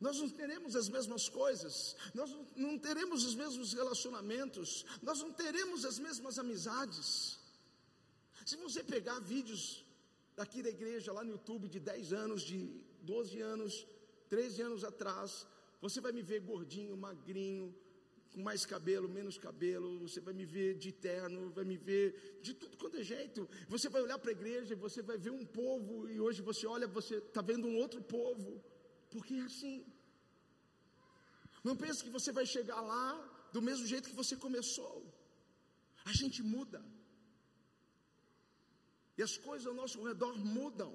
Nós 0.00 0.18
não 0.18 0.28
teremos 0.28 0.76
as 0.76 0.88
mesmas 0.88 1.28
coisas, 1.28 1.96
nós 2.14 2.30
não 2.54 2.78
teremos 2.78 3.24
os 3.24 3.34
mesmos 3.34 3.72
relacionamentos, 3.72 4.84
nós 5.02 5.20
não 5.20 5.32
teremos 5.32 5.84
as 5.84 5.98
mesmas 5.98 6.38
amizades. 6.38 7.38
Se 8.46 8.56
você 8.56 8.84
pegar 8.84 9.18
vídeos 9.18 9.84
daqui 10.36 10.62
da 10.62 10.70
igreja, 10.70 11.12
lá 11.12 11.24
no 11.24 11.32
YouTube, 11.32 11.68
de 11.68 11.80
10 11.80 12.12
anos, 12.12 12.42
de 12.42 12.84
12 13.02 13.40
anos, 13.40 13.86
13 14.28 14.62
anos 14.62 14.84
atrás, 14.84 15.46
você 15.80 16.00
vai 16.00 16.12
me 16.12 16.22
ver 16.22 16.40
gordinho, 16.40 16.96
magrinho, 16.96 17.74
com 18.38 18.44
mais 18.50 18.64
cabelo, 18.64 19.08
menos 19.08 19.36
cabelo, 19.36 19.88
você 20.06 20.20
vai 20.26 20.32
me 20.32 20.46
ver 20.46 20.70
de 20.82 20.90
terno, 20.92 21.50
vai 21.50 21.64
me 21.64 21.76
ver 21.76 22.38
de 22.40 22.52
tudo 22.60 22.76
quanto 22.76 22.98
é 22.98 23.02
jeito. 23.02 23.48
Você 23.74 23.88
vai 23.94 24.00
olhar 24.00 24.18
para 24.22 24.30
a 24.30 24.36
igreja 24.38 24.74
e 24.74 24.82
você 24.86 25.00
vai 25.02 25.18
ver 25.18 25.32
um 25.40 25.44
povo, 25.44 26.08
e 26.08 26.20
hoje 26.20 26.40
você 26.50 26.64
olha, 26.74 26.86
você 26.86 27.16
está 27.16 27.42
vendo 27.42 27.66
um 27.66 27.76
outro 27.84 28.00
povo, 28.00 28.50
porque 29.10 29.34
é 29.34 29.46
assim. 29.50 29.84
Não 31.64 31.74
pense 31.82 32.04
que 32.04 32.14
você 32.18 32.30
vai 32.38 32.46
chegar 32.46 32.80
lá 32.92 33.06
do 33.52 33.60
mesmo 33.60 33.84
jeito 33.92 34.08
que 34.08 34.20
você 34.22 34.36
começou. 34.36 34.94
A 36.04 36.12
gente 36.12 36.40
muda. 36.54 36.80
E 39.18 39.22
as 39.28 39.36
coisas 39.36 39.66
ao 39.66 39.74
nosso 39.82 40.00
redor 40.10 40.38
mudam. 40.38 40.92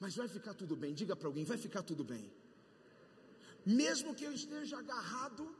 Mas 0.00 0.16
vai 0.16 0.28
ficar 0.36 0.54
tudo 0.54 0.74
bem. 0.74 0.92
Diga 0.92 1.14
para 1.14 1.28
alguém: 1.28 1.44
vai 1.44 1.60
ficar 1.66 1.84
tudo 1.84 2.02
bem 2.02 2.26
mesmo 3.64 4.14
que 4.14 4.24
eu 4.24 4.32
esteja 4.32 4.78
agarrado 4.78 5.54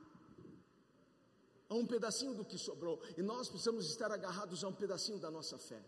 a 1.68 1.74
um 1.74 1.86
pedacinho 1.86 2.34
do 2.34 2.44
que 2.44 2.58
sobrou, 2.58 3.00
e 3.16 3.22
nós 3.22 3.48
precisamos 3.48 3.86
estar 3.86 4.10
agarrados 4.10 4.64
a 4.64 4.68
um 4.68 4.74
pedacinho 4.74 5.18
da 5.18 5.30
nossa 5.30 5.58
fé, 5.58 5.82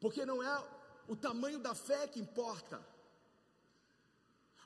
porque 0.00 0.24
não 0.24 0.42
é 0.42 0.64
o 1.08 1.14
tamanho 1.14 1.58
da 1.58 1.74
fé 1.74 2.08
que 2.08 2.20
importa, 2.20 2.84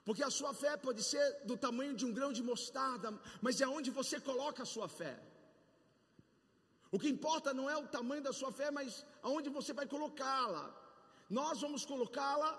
porque 0.04 0.22
a 0.22 0.30
sua 0.30 0.54
fé 0.54 0.76
pode 0.76 1.02
ser 1.02 1.44
do 1.44 1.56
tamanho 1.56 1.94
de 1.96 2.06
um 2.06 2.12
grão 2.12 2.32
de 2.32 2.42
mostarda, 2.42 3.18
mas 3.42 3.60
é 3.60 3.66
onde 3.66 3.90
você 3.90 4.20
coloca 4.20 4.62
a 4.62 4.66
sua 4.66 4.88
fé. 4.88 5.20
O 6.92 6.98
que 6.98 7.08
importa 7.08 7.52
não 7.52 7.68
é 7.68 7.76
o 7.76 7.88
tamanho 7.88 8.22
da 8.22 8.32
sua 8.32 8.52
fé, 8.52 8.70
mas 8.70 9.04
aonde 9.20 9.50
você 9.50 9.72
vai 9.72 9.86
colocá-la. 9.86 10.72
Nós 11.28 11.60
vamos 11.60 11.84
colocá-la 11.84 12.50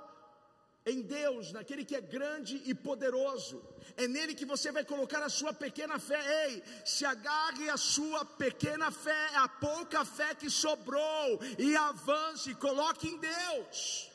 em 0.87 1.01
Deus, 1.01 1.51
naquele 1.51 1.83
que 1.83 1.95
é 1.95 2.01
grande 2.01 2.61
e 2.65 2.73
poderoso. 2.73 3.61
É 3.95 4.07
nele 4.07 4.33
que 4.33 4.45
você 4.45 4.71
vai 4.71 4.85
colocar 4.85 5.21
a 5.21 5.29
sua 5.29 5.53
pequena 5.53 5.99
fé. 5.99 6.19
Ei, 6.45 6.63
se 6.85 7.05
agarre 7.05 7.69
a 7.69 7.77
sua 7.77 8.23
pequena 8.23 8.89
fé, 8.91 9.35
a 9.35 9.47
pouca 9.47 10.05
fé 10.05 10.33
que 10.33 10.49
sobrou, 10.49 11.39
e 11.57 11.75
avance, 11.75 12.53
coloque 12.55 13.07
em 13.07 13.17
Deus. 13.17 14.09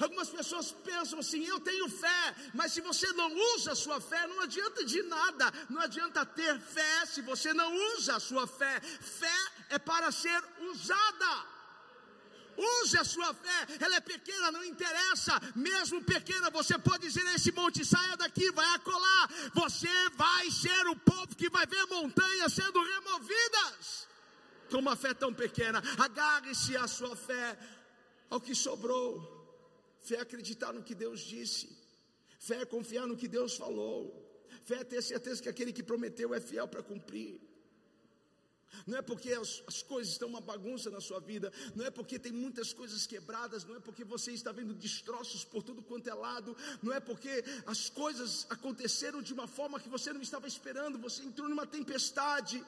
Algumas 0.00 0.28
pessoas 0.28 0.72
pensam 0.84 1.20
assim: 1.20 1.44
eu 1.46 1.60
tenho 1.60 1.88
fé, 1.88 2.34
mas 2.52 2.72
se 2.72 2.80
você 2.80 3.10
não 3.12 3.32
usa 3.54 3.72
a 3.72 3.76
sua 3.76 4.00
fé, 4.00 4.26
não 4.26 4.40
adianta 4.42 4.84
de 4.84 5.02
nada, 5.04 5.52
não 5.70 5.80
adianta 5.80 6.26
ter 6.26 6.58
fé 6.60 7.06
se 7.06 7.22
você 7.22 7.54
não 7.54 7.74
usa 7.94 8.16
a 8.16 8.20
sua 8.20 8.46
fé. 8.46 8.80
Fé 8.80 9.38
é 9.70 9.78
para 9.78 10.10
ser 10.12 10.42
usada. 10.70 11.57
Use 12.58 12.98
a 12.98 13.04
sua 13.04 13.32
fé, 13.32 13.66
ela 13.78 13.96
é 13.96 14.00
pequena, 14.00 14.50
não 14.50 14.64
interessa, 14.64 15.40
mesmo 15.54 16.02
pequena, 16.02 16.50
você 16.50 16.76
pode 16.76 17.06
dizer 17.06 17.24
esse 17.34 17.52
monte: 17.52 17.84
saia 17.84 18.16
daqui, 18.16 18.50
vai 18.50 18.66
acolar. 18.74 19.30
Você 19.54 19.88
vai 20.16 20.50
ser 20.50 20.86
o 20.88 20.96
povo 20.96 21.36
que 21.36 21.48
vai 21.48 21.66
ver 21.66 21.86
montanhas 21.86 22.52
sendo 22.52 22.82
removidas. 22.82 24.08
Com 24.70 24.78
uma 24.78 24.96
fé 24.96 25.14
tão 25.14 25.32
pequena, 25.32 25.80
agarre-se 25.98 26.76
à 26.76 26.88
sua 26.88 27.14
fé, 27.14 27.56
ao 28.28 28.40
que 28.40 28.54
sobrou. 28.54 29.36
Fé 30.00 30.16
é 30.16 30.20
acreditar 30.20 30.72
no 30.72 30.82
que 30.82 30.94
Deus 30.94 31.20
disse, 31.20 31.76
fé 32.40 32.62
é 32.62 32.64
confiar 32.64 33.06
no 33.06 33.16
que 33.16 33.28
Deus 33.28 33.56
falou, 33.56 34.46
fé 34.64 34.76
é 34.76 34.84
ter 34.84 35.02
certeza 35.02 35.42
que 35.42 35.48
aquele 35.48 35.72
que 35.72 35.82
prometeu 35.82 36.34
é 36.34 36.40
fiel 36.40 36.66
para 36.66 36.82
cumprir. 36.82 37.40
Não 38.86 38.98
é 38.98 39.02
porque 39.02 39.32
as, 39.32 39.62
as, 39.66 39.82
coisas 39.82 40.12
estão 40.12 40.28
uma 40.28 40.40
bagunça 40.40 40.90
na 40.90 41.00
sua 41.00 41.20
vida, 41.20 41.52
não 41.74 41.84
é 41.84 41.90
porque 41.90 42.18
tem 42.18 42.32
muitas 42.32 42.72
coisas 42.72 43.06
quebradas, 43.06 43.64
não 43.64 43.76
é 43.76 43.80
porque 43.80 44.04
você 44.04 44.32
está 44.32 44.52
vendo 44.52 44.74
destroços 44.74 45.44
por 45.44 45.62
tudo 45.62 45.82
quanto 45.82 46.08
é 46.08 46.14
lado, 46.14 46.56
não 46.82 46.92
é 46.92 47.00
porque 47.00 47.44
as 47.66 47.88
coisas 47.88 48.46
aconteceram 48.50 49.22
de 49.22 49.32
uma 49.32 49.46
forma 49.46 49.80
que 49.80 49.88
você 49.88 50.12
não 50.12 50.20
estava 50.20 50.46
esperando, 50.46 50.98
você 50.98 51.22
entrou 51.22 51.48
numa 51.48 51.66
tempestade, 51.66 52.62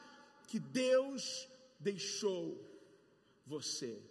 que 0.46 0.58
Deus 0.58 1.48
deixou 1.78 2.58
você, 3.46 4.02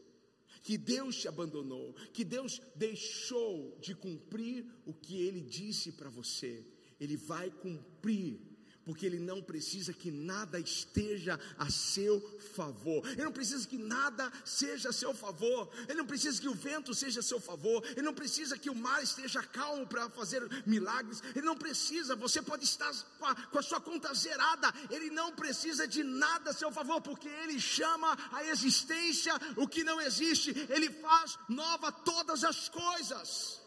que 0.64 0.78
Deus 0.78 1.18
te 1.18 1.28
abandonou, 1.28 1.94
que 2.14 2.24
Deus 2.24 2.62
deixou 2.76 3.78
de 3.82 3.96
cumprir 3.96 4.66
o 4.86 4.94
que 4.94 5.22
Ele 5.22 5.42
disse 5.42 5.92
para 5.92 6.10
você, 6.10 6.66
Ele 7.00 7.18
vai 7.18 7.50
cumprir 7.50 8.49
porque 8.90 9.06
ele 9.06 9.20
não 9.20 9.40
precisa 9.40 9.94
que 9.94 10.10
nada 10.10 10.60
esteja 10.60 11.40
a 11.60 11.70
seu 11.70 12.20
favor, 12.56 13.08
ele 13.08 13.24
não 13.24 13.32
precisa 13.32 13.68
que 13.68 13.78
nada 13.78 14.34
seja 14.44 14.90
a 14.90 14.92
seu 14.92 15.14
favor, 15.14 15.70
ele 15.88 16.00
não 16.00 16.08
precisa 16.08 16.42
que 16.42 16.50
o 16.50 16.56
vento 16.56 16.92
seja 16.96 17.20
a 17.20 17.24
seu 17.24 17.40
favor, 17.40 17.86
ele 17.92 18.02
não 18.02 18.16
precisa 18.16 18.58
que 18.58 18.68
o 18.68 18.74
mar 18.74 19.04
esteja 19.04 19.44
calmo 19.44 19.86
para 19.86 20.10
fazer 20.10 20.42
milagres, 20.66 21.22
ele 21.36 21.46
não 21.46 21.56
precisa, 21.56 22.16
você 22.16 22.42
pode 22.42 22.64
estar 22.64 22.92
com 23.20 23.28
a, 23.28 23.36
com 23.36 23.60
a 23.60 23.62
sua 23.62 23.80
conta 23.80 24.12
zerada, 24.16 24.74
ele 24.90 25.12
não 25.12 25.32
precisa 25.34 25.88
de 25.88 26.04
nada 26.04 26.50
a 26.50 26.54
seu 26.54 26.72
favor, 26.72 27.00
porque 27.00 27.30
ele 27.30 27.60
chama 27.60 28.18
a 28.32 28.44
existência 28.46 29.36
o 29.56 29.68
que 29.68 29.84
não 29.84 30.02
existe, 30.02 30.50
ele 30.68 30.90
faz 30.90 31.38
nova 31.48 31.92
todas 31.92 32.44
as 32.44 32.68
coisas, 32.70 33.62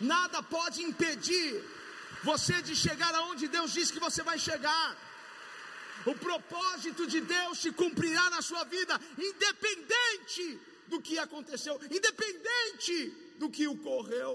nada 0.00 0.40
pode 0.40 0.84
impedir 0.84 1.81
você 2.22 2.62
de 2.62 2.74
chegar 2.74 3.14
aonde 3.14 3.48
Deus 3.48 3.72
diz 3.72 3.90
que 3.90 4.00
você 4.00 4.22
vai 4.22 4.38
chegar. 4.38 4.88
O 6.06 6.14
propósito 6.14 7.06
de 7.06 7.20
Deus 7.20 7.58
se 7.58 7.70
cumprirá 7.72 8.28
na 8.30 8.42
sua 8.42 8.64
vida, 8.64 8.94
independente 9.16 10.60
do 10.88 11.00
que 11.00 11.18
aconteceu, 11.18 11.74
independente 11.98 12.96
do 13.38 13.48
que 13.48 13.66
ocorreu. 13.66 14.32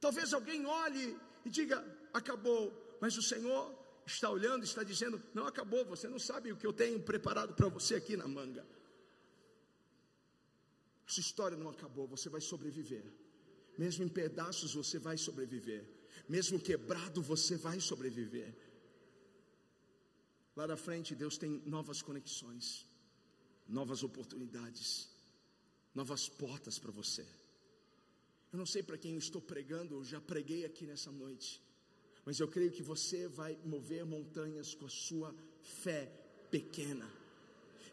Talvez 0.00 0.32
alguém 0.32 0.64
olhe 0.64 1.18
e 1.44 1.50
diga: 1.50 1.84
acabou, 2.12 2.72
mas 3.00 3.16
o 3.16 3.22
Senhor 3.22 3.74
está 4.06 4.30
olhando, 4.30 4.64
está 4.64 4.82
dizendo: 4.82 5.20
não 5.34 5.46
acabou, 5.46 5.84
você 5.84 6.08
não 6.08 6.18
sabe 6.18 6.52
o 6.52 6.56
que 6.56 6.66
eu 6.66 6.72
tenho 6.72 7.00
preparado 7.00 7.54
para 7.54 7.68
você 7.68 7.96
aqui 7.96 8.16
na 8.16 8.28
manga. 8.28 8.64
Sua 11.06 11.20
história 11.20 11.56
não 11.56 11.70
acabou, 11.70 12.06
você 12.06 12.28
vai 12.28 12.40
sobreviver. 12.40 13.04
Mesmo 13.78 14.04
em 14.04 14.08
pedaços 14.08 14.74
você 14.74 14.98
vai 14.98 15.16
sobreviver. 15.16 15.88
Mesmo 16.28 16.58
quebrado 16.58 17.22
você 17.22 17.56
vai 17.56 17.78
sobreviver. 17.78 18.52
Lá 20.56 20.66
na 20.66 20.76
frente 20.76 21.14
Deus 21.14 21.38
tem 21.38 21.62
novas 21.64 22.02
conexões, 22.02 22.84
novas 23.68 24.02
oportunidades, 24.02 25.08
novas 25.94 26.28
portas 26.28 26.76
para 26.76 26.90
você. 26.90 27.24
Eu 28.52 28.58
não 28.58 28.66
sei 28.66 28.82
para 28.82 28.98
quem 28.98 29.12
eu 29.12 29.18
estou 29.18 29.40
pregando, 29.40 29.94
eu 29.94 30.04
já 30.04 30.20
preguei 30.20 30.64
aqui 30.64 30.84
nessa 30.84 31.12
noite, 31.12 31.62
mas 32.24 32.40
eu 32.40 32.48
creio 32.48 32.72
que 32.72 32.82
você 32.82 33.28
vai 33.28 33.56
mover 33.64 34.04
montanhas 34.04 34.74
com 34.74 34.86
a 34.86 34.90
sua 34.90 35.32
fé 35.62 36.10
pequena. 36.50 37.08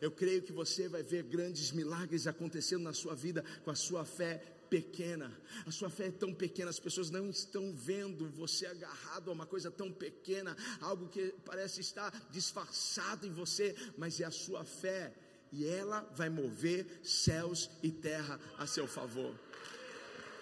Eu 0.02 0.12
creio 0.12 0.42
que 0.42 0.52
você 0.52 0.88
vai 0.88 1.04
ver 1.04 1.24
grandes 1.24 1.72
milagres 1.72 2.26
acontecendo 2.26 2.84
na 2.84 2.94
sua 2.94 3.16
vida 3.16 3.44
com 3.64 3.72
a 3.72 3.76
sua 3.76 4.04
fé 4.04 4.55
pequena, 4.70 5.32
a 5.66 5.72
sua 5.72 5.90
fé 5.90 6.08
é 6.08 6.12
tão 6.12 6.34
pequena, 6.34 6.70
as 6.70 6.80
pessoas 6.80 7.10
não 7.10 7.30
estão 7.30 7.74
vendo 7.74 8.28
você 8.30 8.66
agarrado 8.66 9.30
a 9.30 9.34
uma 9.34 9.46
coisa 9.46 9.72
tão 9.72 9.92
pequena, 9.92 10.56
algo 10.82 11.08
que 11.08 11.34
parece 11.46 11.82
estar 11.82 12.12
disfarçado 12.32 13.26
em 13.26 13.32
você, 13.32 13.76
mas 13.98 14.20
é 14.20 14.26
a 14.26 14.32
sua 14.32 14.66
fé, 14.66 15.14
e 15.52 15.66
ela 15.66 16.02
vai 16.16 16.30
mover 16.30 17.00
céus 17.04 17.70
e 17.82 17.92
terra 17.92 18.40
a 18.58 18.68
seu 18.68 18.88
favor. 18.88 19.34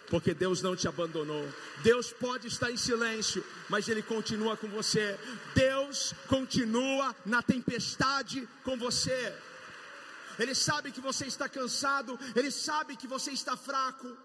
Porque 0.09 0.33
Deus 0.33 0.61
não 0.61 0.75
te 0.75 0.87
abandonou. 0.87 1.47
Deus 1.81 2.11
pode 2.11 2.47
estar 2.47 2.71
em 2.71 2.77
silêncio, 2.77 3.43
mas 3.69 3.87
Ele 3.87 4.03
continua 4.03 4.55
com 4.57 4.67
você. 4.67 5.17
Deus 5.55 6.13
continua 6.27 7.15
na 7.25 7.41
tempestade 7.41 8.47
com 8.63 8.77
você. 8.77 9.33
Ele 10.39 10.55
sabe 10.55 10.91
que 10.91 11.01
você 11.01 11.25
está 11.25 11.47
cansado, 11.47 12.19
Ele 12.35 12.51
sabe 12.51 12.95
que 12.95 13.07
você 13.07 13.31
está 13.31 13.55
fraco. 13.55 14.17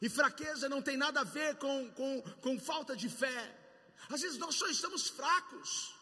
E 0.00 0.08
fraqueza 0.08 0.68
não 0.68 0.82
tem 0.82 0.96
nada 0.96 1.20
a 1.20 1.24
ver 1.24 1.56
com, 1.56 1.90
com, 1.92 2.22
com 2.40 2.58
falta 2.58 2.96
de 2.96 3.08
fé. 3.08 3.40
Às 4.08 4.20
vezes 4.20 4.38
nós 4.38 4.54
só 4.54 4.66
estamos 4.68 5.08
fracos. 5.08 5.94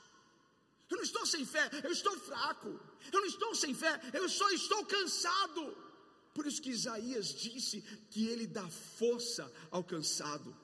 Eu 0.90 0.96
não 0.98 1.04
estou 1.04 1.24
sem 1.26 1.44
fé, 1.44 1.70
eu 1.82 1.92
estou 1.92 2.18
fraco. 2.18 2.68
Eu 3.12 3.20
não 3.20 3.26
estou 3.26 3.54
sem 3.54 3.74
fé, 3.74 4.00
eu 4.12 4.28
só 4.28 4.50
estou 4.50 4.84
cansado. 4.84 5.76
Por 6.34 6.46
isso 6.46 6.60
que 6.60 6.70
Isaías 6.70 7.28
disse 7.28 7.80
que 8.10 8.26
ele 8.26 8.46
dá 8.46 8.68
força 8.68 9.50
ao 9.70 9.84
cansado. 9.84 10.54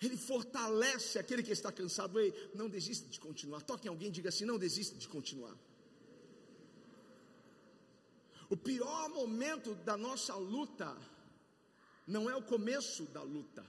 Ele 0.00 0.16
fortalece 0.16 1.18
aquele 1.18 1.42
que 1.42 1.50
está 1.50 1.72
cansado. 1.72 2.20
Ei, 2.20 2.50
não 2.54 2.68
desista 2.68 3.08
de 3.08 3.18
continuar. 3.18 3.62
Toque 3.62 3.86
em 3.86 3.90
alguém 3.90 4.08
e 4.08 4.12
diga 4.12 4.28
assim: 4.28 4.44
não 4.44 4.58
desista 4.58 4.94
de 4.96 5.08
continuar. 5.08 5.56
O 8.48 8.56
pior 8.56 9.08
momento 9.08 9.74
da 9.74 9.96
nossa 9.96 10.34
luta 10.36 10.96
não 12.06 12.30
é 12.30 12.36
o 12.36 12.42
começo 12.42 13.04
da 13.06 13.22
luta. 13.22 13.66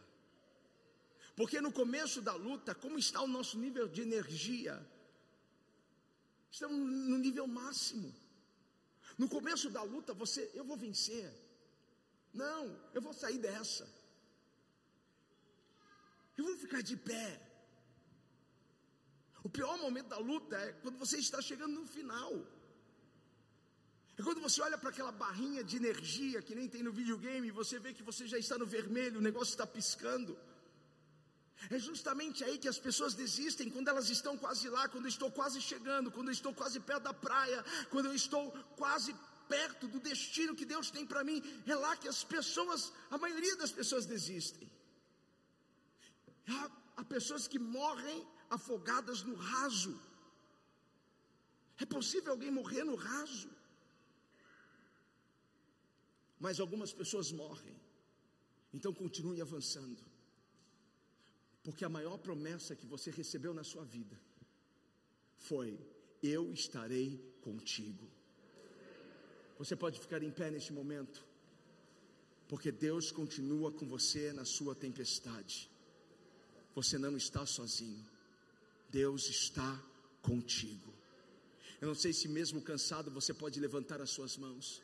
Porque 1.35 1.59
no 1.61 1.71
começo 1.71 2.21
da 2.21 2.33
luta, 2.33 2.73
como 2.75 2.97
está 2.97 3.21
o 3.21 3.27
nosso 3.27 3.57
nível 3.57 3.87
de 3.87 4.01
energia? 4.01 4.75
Estamos 6.51 6.77
no 6.77 7.17
nível 7.17 7.47
máximo. 7.47 8.13
No 9.17 9.27
começo 9.27 9.69
da 9.69 9.81
luta, 9.81 10.13
você, 10.13 10.49
eu 10.53 10.63
vou 10.63 10.77
vencer. 10.77 11.31
Não, 12.33 12.79
eu 12.93 13.01
vou 13.01 13.13
sair 13.13 13.39
dessa. 13.39 13.87
Eu 16.37 16.45
vou 16.45 16.57
ficar 16.57 16.81
de 16.81 16.95
pé. 16.95 17.41
O 19.43 19.49
pior 19.49 19.77
momento 19.79 20.09
da 20.09 20.19
luta 20.19 20.55
é 20.57 20.73
quando 20.73 20.97
você 20.97 21.17
está 21.17 21.41
chegando 21.41 21.79
no 21.79 21.85
final. 21.85 22.31
É 24.17 24.23
quando 24.23 24.41
você 24.41 24.59
olha 24.61 24.77
para 24.77 24.89
aquela 24.89 25.11
barrinha 25.11 25.63
de 25.63 25.75
energia 25.77 26.41
que 26.41 26.55
nem 26.55 26.67
tem 26.67 26.81
no 26.81 26.91
videogame, 26.91 27.47
e 27.47 27.51
você 27.51 27.77
vê 27.77 27.93
que 27.93 28.01
você 28.01 28.25
já 28.25 28.37
está 28.37 28.57
no 28.57 28.65
vermelho, 28.65 29.19
o 29.19 29.21
negócio 29.21 29.51
está 29.51 29.67
piscando. 29.67 30.37
É 31.69 31.77
justamente 31.77 32.43
aí 32.43 32.57
que 32.57 32.67
as 32.67 32.79
pessoas 32.79 33.13
desistem, 33.13 33.69
quando 33.69 33.87
elas 33.87 34.09
estão 34.09 34.35
quase 34.37 34.67
lá, 34.69 34.87
quando 34.87 35.05
eu 35.05 35.09
estou 35.09 35.31
quase 35.31 35.61
chegando, 35.61 36.11
quando 36.11 36.29
eu 36.29 36.33
estou 36.39 36.53
quase 36.53 36.79
perto 36.79 37.03
da 37.03 37.13
praia, 37.13 37.63
quando 37.91 38.07
eu 38.07 38.15
estou 38.15 38.51
quase 38.75 39.15
perto 39.47 39.87
do 39.87 39.99
destino 39.99 40.55
que 40.55 40.65
Deus 40.65 40.89
tem 40.89 41.05
para 41.05 41.23
mim. 41.23 41.41
É 41.65 41.75
lá 41.75 41.95
que 41.95 42.07
as 42.07 42.23
pessoas, 42.23 42.91
a 43.09 43.17
maioria 43.17 43.55
das 43.55 43.71
pessoas 43.71 44.05
desistem. 44.05 44.69
Há, 46.47 46.71
há 46.97 47.03
pessoas 47.03 47.47
que 47.47 47.59
morrem 47.59 48.25
afogadas 48.49 49.21
no 49.23 49.35
raso. 49.35 49.99
É 51.79 51.85
possível 51.85 52.31
alguém 52.31 52.51
morrer 52.51 52.83
no 52.83 52.95
raso? 52.95 53.56
Mas 56.39 56.59
algumas 56.59 56.93
pessoas 56.93 57.31
morrem. 57.31 57.75
Então 58.73 58.93
continue 58.93 59.41
avançando, 59.41 60.03
porque 61.63 61.85
a 61.85 61.89
maior 61.89 62.17
promessa 62.17 62.75
que 62.75 62.85
você 62.85 63.09
recebeu 63.09 63.53
na 63.53 63.63
sua 63.63 63.83
vida 63.83 64.19
foi: 65.37 65.79
Eu 66.21 66.51
estarei 66.53 67.17
contigo. 67.41 68.07
Você 69.57 69.75
pode 69.75 69.99
ficar 69.99 70.21
em 70.21 70.29
pé 70.29 70.51
neste 70.51 70.71
momento, 70.71 71.25
porque 72.47 72.71
Deus 72.71 73.11
continua 73.11 73.71
com 73.71 73.87
você 73.87 74.31
na 74.31 74.45
sua 74.45 74.75
tempestade. 74.75 75.69
Você 76.75 76.97
não 76.99 77.17
está 77.17 77.43
sozinho, 77.45 78.05
Deus 78.89 79.27
está 79.29 79.83
contigo. 80.21 80.93
Eu 81.81 81.87
não 81.87 81.95
sei 81.95 82.13
se 82.13 82.27
mesmo 82.27 82.61
cansado 82.61 83.09
você 83.09 83.33
pode 83.33 83.59
levantar 83.59 84.01
as 84.01 84.11
suas 84.11 84.37
mãos. 84.37 84.81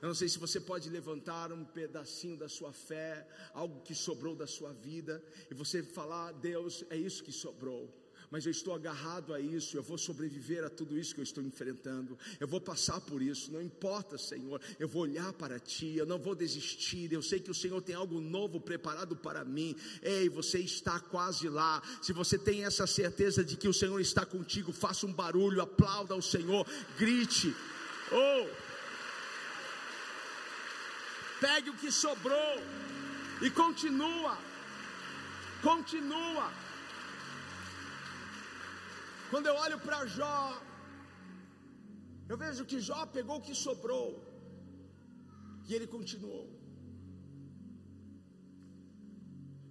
Eu 0.00 0.08
não 0.08 0.14
sei 0.14 0.28
se 0.28 0.38
você 0.38 0.60
pode 0.60 0.88
levantar 0.90 1.52
um 1.52 1.64
pedacinho 1.64 2.36
da 2.36 2.48
sua 2.48 2.72
fé, 2.72 3.26
algo 3.54 3.80
que 3.82 3.94
sobrou 3.94 4.34
da 4.34 4.46
sua 4.46 4.72
vida, 4.72 5.22
e 5.50 5.54
você 5.54 5.82
falar: 5.82 6.32
Deus, 6.32 6.84
é 6.90 6.96
isso 6.96 7.22
que 7.22 7.32
sobrou 7.32 7.92
mas 8.30 8.44
eu 8.44 8.50
estou 8.50 8.74
agarrado 8.74 9.32
a 9.32 9.40
isso, 9.40 9.76
eu 9.76 9.82
vou 9.82 9.98
sobreviver 9.98 10.64
a 10.64 10.70
tudo 10.70 10.98
isso 10.98 11.14
que 11.14 11.20
eu 11.20 11.24
estou 11.24 11.42
enfrentando, 11.42 12.18
eu 12.40 12.46
vou 12.46 12.60
passar 12.60 13.00
por 13.00 13.22
isso, 13.22 13.52
não 13.52 13.62
importa, 13.62 14.18
Senhor, 14.18 14.60
eu 14.78 14.88
vou 14.88 15.02
olhar 15.02 15.32
para 15.32 15.58
Ti, 15.58 15.96
eu 15.96 16.06
não 16.06 16.18
vou 16.18 16.34
desistir, 16.34 17.12
eu 17.12 17.22
sei 17.22 17.40
que 17.40 17.50
o 17.50 17.54
Senhor 17.54 17.80
tem 17.80 17.94
algo 17.94 18.20
novo 18.20 18.60
preparado 18.60 19.16
para 19.16 19.44
mim, 19.44 19.76
ei, 20.02 20.28
você 20.28 20.58
está 20.58 20.98
quase 20.98 21.48
lá, 21.48 21.82
se 22.02 22.12
você 22.12 22.38
tem 22.38 22.64
essa 22.64 22.86
certeza 22.86 23.44
de 23.44 23.56
que 23.56 23.68
o 23.68 23.74
Senhor 23.74 24.00
está 24.00 24.24
contigo, 24.26 24.72
faça 24.72 25.06
um 25.06 25.12
barulho, 25.12 25.60
aplauda 25.60 26.14
ao 26.14 26.22
Senhor, 26.22 26.66
grite, 26.98 27.54
oh! 28.12 28.65
Pegue 31.40 31.70
o 31.70 31.78
que 31.82 31.90
sobrou 32.04 32.52
e 33.46 33.50
continua. 33.62 34.36
Continua. 35.62 36.46
Quando 39.30 39.46
eu 39.50 39.56
olho 39.64 39.78
para 39.86 40.06
Jó, 40.06 40.38
eu 42.30 42.36
vejo 42.44 42.64
que 42.70 42.80
Jó 42.88 43.00
pegou 43.16 43.36
o 43.38 43.44
que 43.48 43.54
sobrou 43.66 44.08
e 45.66 45.74
ele 45.76 45.86
continuou. 45.96 46.46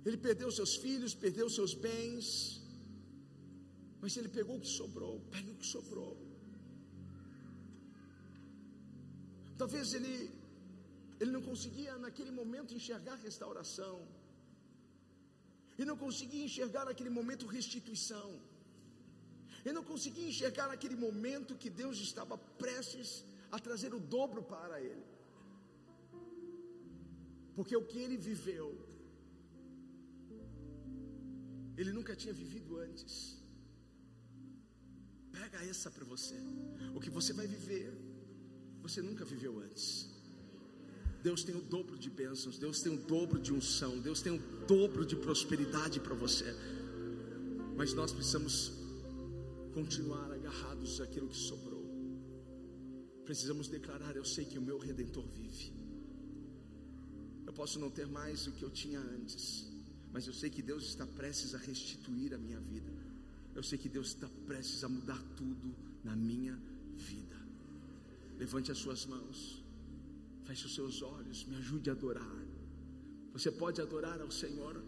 Ele 0.05 0.17
perdeu 0.25 0.49
seus 0.51 0.75
filhos, 0.83 1.15
perdeu 1.25 1.47
seus 1.49 1.73
bens, 1.73 2.27
mas 4.01 4.15
ele 4.17 4.29
pegou 4.37 4.57
o 4.57 4.63
que 4.65 4.73
sobrou, 4.79 5.13
pegue 5.35 5.51
o 5.51 5.59
que 5.61 5.65
sobrou. 5.75 6.13
Talvez 9.57 9.93
ele 9.97 10.13
ele 11.19 11.31
não 11.35 11.41
conseguia 11.49 11.97
naquele 12.05 12.31
momento 12.39 12.73
enxergar 12.79 13.15
restauração. 13.27 13.95
Ele 15.77 15.87
não 15.91 15.97
conseguia 16.05 16.43
enxergar 16.49 16.83
naquele 16.89 17.11
momento 17.19 17.53
restituição. 17.57 18.29
Ele 19.63 19.75
não 19.77 19.85
conseguia 19.91 20.27
enxergar 20.31 20.67
naquele 20.71 20.97
momento 21.05 21.59
que 21.63 21.69
Deus 21.81 21.97
estava 22.07 22.37
prestes 22.63 23.09
a 23.51 23.59
trazer 23.67 23.93
o 23.93 23.99
dobro 24.15 24.41
para 24.53 24.79
ele. 24.89 25.05
Porque 27.55 27.75
o 27.75 27.85
que 27.89 27.99
ele 28.05 28.17
viveu, 28.17 28.67
ele 31.77 31.91
nunca 31.97 32.15
tinha 32.21 32.33
vivido 32.33 32.77
antes. 32.77 33.13
Pega 35.31 35.63
essa 35.71 35.89
para 35.95 36.05
você. 36.13 36.37
O 36.93 36.99
que 36.99 37.09
você 37.09 37.33
vai 37.33 37.47
viver, 37.47 37.89
você 38.81 39.01
nunca 39.01 39.25
viveu 39.25 39.53
antes. 39.59 40.14
Deus 41.25 41.43
tem 41.43 41.55
o 41.55 41.61
dobro 41.61 41.97
de 41.97 42.07
bênçãos, 42.07 42.59
Deus 42.59 42.81
tem 42.83 42.93
o 42.93 42.97
dobro 42.97 43.39
de 43.39 43.51
unção, 43.51 43.99
Deus 43.99 44.21
tem 44.21 44.31
o 44.31 44.39
dobro 44.67 45.03
de 45.03 45.15
prosperidade 45.15 45.99
para 45.99 46.13
você. 46.13 46.45
Mas 47.75 47.95
nós 47.95 48.13
precisamos 48.13 48.71
continuar 49.73 50.31
agarrados 50.31 51.01
àquilo 51.01 51.27
que 51.27 51.35
sobrou. 51.35 51.83
Precisamos 53.25 53.67
declarar: 53.67 54.15
Eu 54.15 54.23
sei 54.23 54.45
que 54.45 54.59
o 54.59 54.61
meu 54.61 54.77
redentor 54.77 55.25
vive. 55.29 55.73
Eu 57.47 57.53
posso 57.53 57.79
não 57.79 57.89
ter 57.89 58.05
mais 58.05 58.45
o 58.45 58.51
que 58.51 58.61
eu 58.61 58.69
tinha 58.69 58.99
antes, 58.99 59.67
mas 60.13 60.27
eu 60.27 60.33
sei 60.33 60.51
que 60.51 60.61
Deus 60.61 60.83
está 60.83 61.07
prestes 61.07 61.55
a 61.55 61.57
restituir 61.57 62.35
a 62.35 62.37
minha 62.37 62.59
vida. 62.59 62.93
Eu 63.55 63.63
sei 63.63 63.79
que 63.79 63.89
Deus 63.89 64.09
está 64.09 64.29
prestes 64.45 64.83
a 64.83 64.87
mudar 64.87 65.23
tudo 65.35 65.75
na 66.03 66.15
minha 66.15 66.55
vida. 66.95 67.35
Levante 68.37 68.71
as 68.71 68.77
suas 68.77 69.07
mãos. 69.07 69.64
Feche 70.45 70.67
os 70.67 70.75
seus 70.75 71.01
olhos, 71.01 71.45
me 71.45 71.55
ajude 71.55 71.89
a 71.89 71.93
adorar. 71.93 72.45
Você 73.33 73.51
pode 73.51 73.81
adorar 73.81 74.21
ao 74.21 74.31
Senhor, 74.31 74.81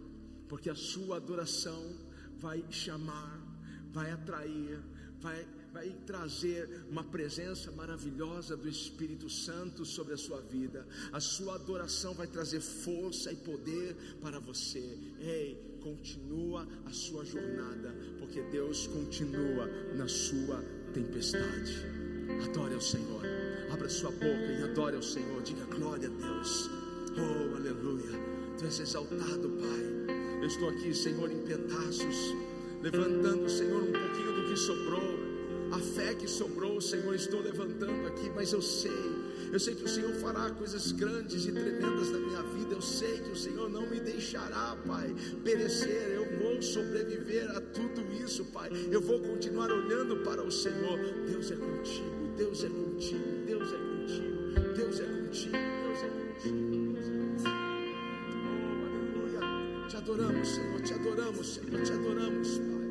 porque 0.48 0.70
a 0.70 0.76
sua 0.76 1.18
adoração 1.18 1.98
vai 2.38 2.64
chamar, 2.70 3.42
vai 3.92 4.12
atrair, 4.12 4.80
vai, 5.20 5.48
vai 5.74 5.90
trazer 6.06 6.86
uma 6.90 7.04
presença 7.04 7.72
maravilhosa 7.72 8.56
do 8.56 8.70
Espírito 8.70 9.30
Santo 9.30 9.84
sobre 9.84 10.14
a 10.14 10.18
sua 10.18 10.42
vida. 10.42 10.88
A 11.12 11.20
sua 11.20 11.56
adoração 11.56 12.14
vai 12.14 12.28
trazer 12.28 12.62
força 12.62 13.32
e 13.32 13.36
poder 13.36 13.96
para 14.22 14.40
você. 14.40 14.98
Ei, 15.20 15.80
continua 15.82 16.68
a 16.86 16.92
sua 16.92 17.26
jornada, 17.26 17.96
porque 18.20 18.42
Deus 18.44 18.88
continua 18.88 19.68
na 19.96 20.08
sua 20.08 20.62
tempestade. 20.94 21.74
Adore 22.46 22.76
ao 22.76 22.82
Senhor. 22.82 23.47
Abra 23.72 23.90
sua 23.90 24.12
boca 24.12 24.28
e 24.28 24.64
adore 24.64 24.96
ao 24.96 25.02
Senhor. 25.04 25.42
Diga 25.42 25.66
glória 25.66 26.08
a 26.08 26.12
Deus. 26.12 26.70
Oh, 27.18 27.56
aleluia. 27.56 28.20
Tu 28.58 28.66
és 28.66 28.80
exaltado, 28.80 29.50
Pai. 29.50 30.08
Eu 30.42 30.48
estou 30.48 30.70
aqui, 30.70 30.94
Senhor, 30.94 31.32
em 31.32 31.40
pedaços, 31.40 32.36
levantando, 32.82 33.50
Senhor, 33.50 33.82
um 33.82 33.92
pouquinho 33.92 34.34
do 34.34 34.50
que 34.50 34.58
sobrou. 34.58 35.28
A 35.72 35.80
fé 35.80 36.16
que 36.16 36.28
sobrou, 36.28 36.80
Senhor, 36.80 37.14
estou 37.14 37.42
levantando 37.42 38.08
aqui, 38.08 38.30
mas 38.34 38.54
eu 38.54 38.62
sei 38.62 39.18
eu 39.52 39.60
sei 39.60 39.76
que 39.76 39.86
o 39.86 39.88
Senhor 39.88 40.14
fará 40.16 40.50
coisas 40.52 40.92
grandes 40.92 41.46
e 41.46 41.52
tremendas 41.52 42.12
na 42.12 42.20
minha 42.20 42.44
vida. 42.44 42.76
Eu 42.76 42.82
sei 42.82 43.20
que 43.20 43.32
o 43.32 43.36
Senhor 43.36 43.70
não 43.70 43.90
me 43.90 44.00
deixará, 44.00 44.76
Pai, 44.86 45.16
perecer. 45.44 46.10
Eu 46.16 46.38
vou 46.38 46.62
sobreviver 46.62 47.50
a 47.52 47.62
tudo 47.62 47.87
isso, 48.28 48.44
Pai. 48.46 48.70
Eu 48.92 49.02
vou 49.02 49.20
continuar 49.20 49.72
olhando 49.72 50.18
para 50.18 50.44
o 50.44 50.52
Senhor. 50.52 51.00
Deus 51.26 51.50
é 51.50 51.56
contigo, 51.56 52.28
Deus 52.36 52.64
é 52.64 52.68
contigo, 52.68 53.46
Deus 53.46 53.72
é 53.72 53.78
contigo, 53.78 54.74
Deus 54.76 55.00
é 55.00 55.06
contigo, 55.06 55.58
Deus 55.84 56.04
é 56.04 56.10
contigo. 56.10 56.58
Deus 56.94 57.08
é 57.08 57.12
contigo. 57.12 57.50
Oh, 58.44 58.86
aleluia. 58.86 59.88
Te 59.88 59.98
adoramos, 59.98 60.48
Senhor, 60.50 60.82
te 60.82 60.94
adoramos, 60.94 61.48
Senhor, 61.48 61.84
te 61.84 61.94
adoramos, 61.94 62.58
Pai. 62.60 62.87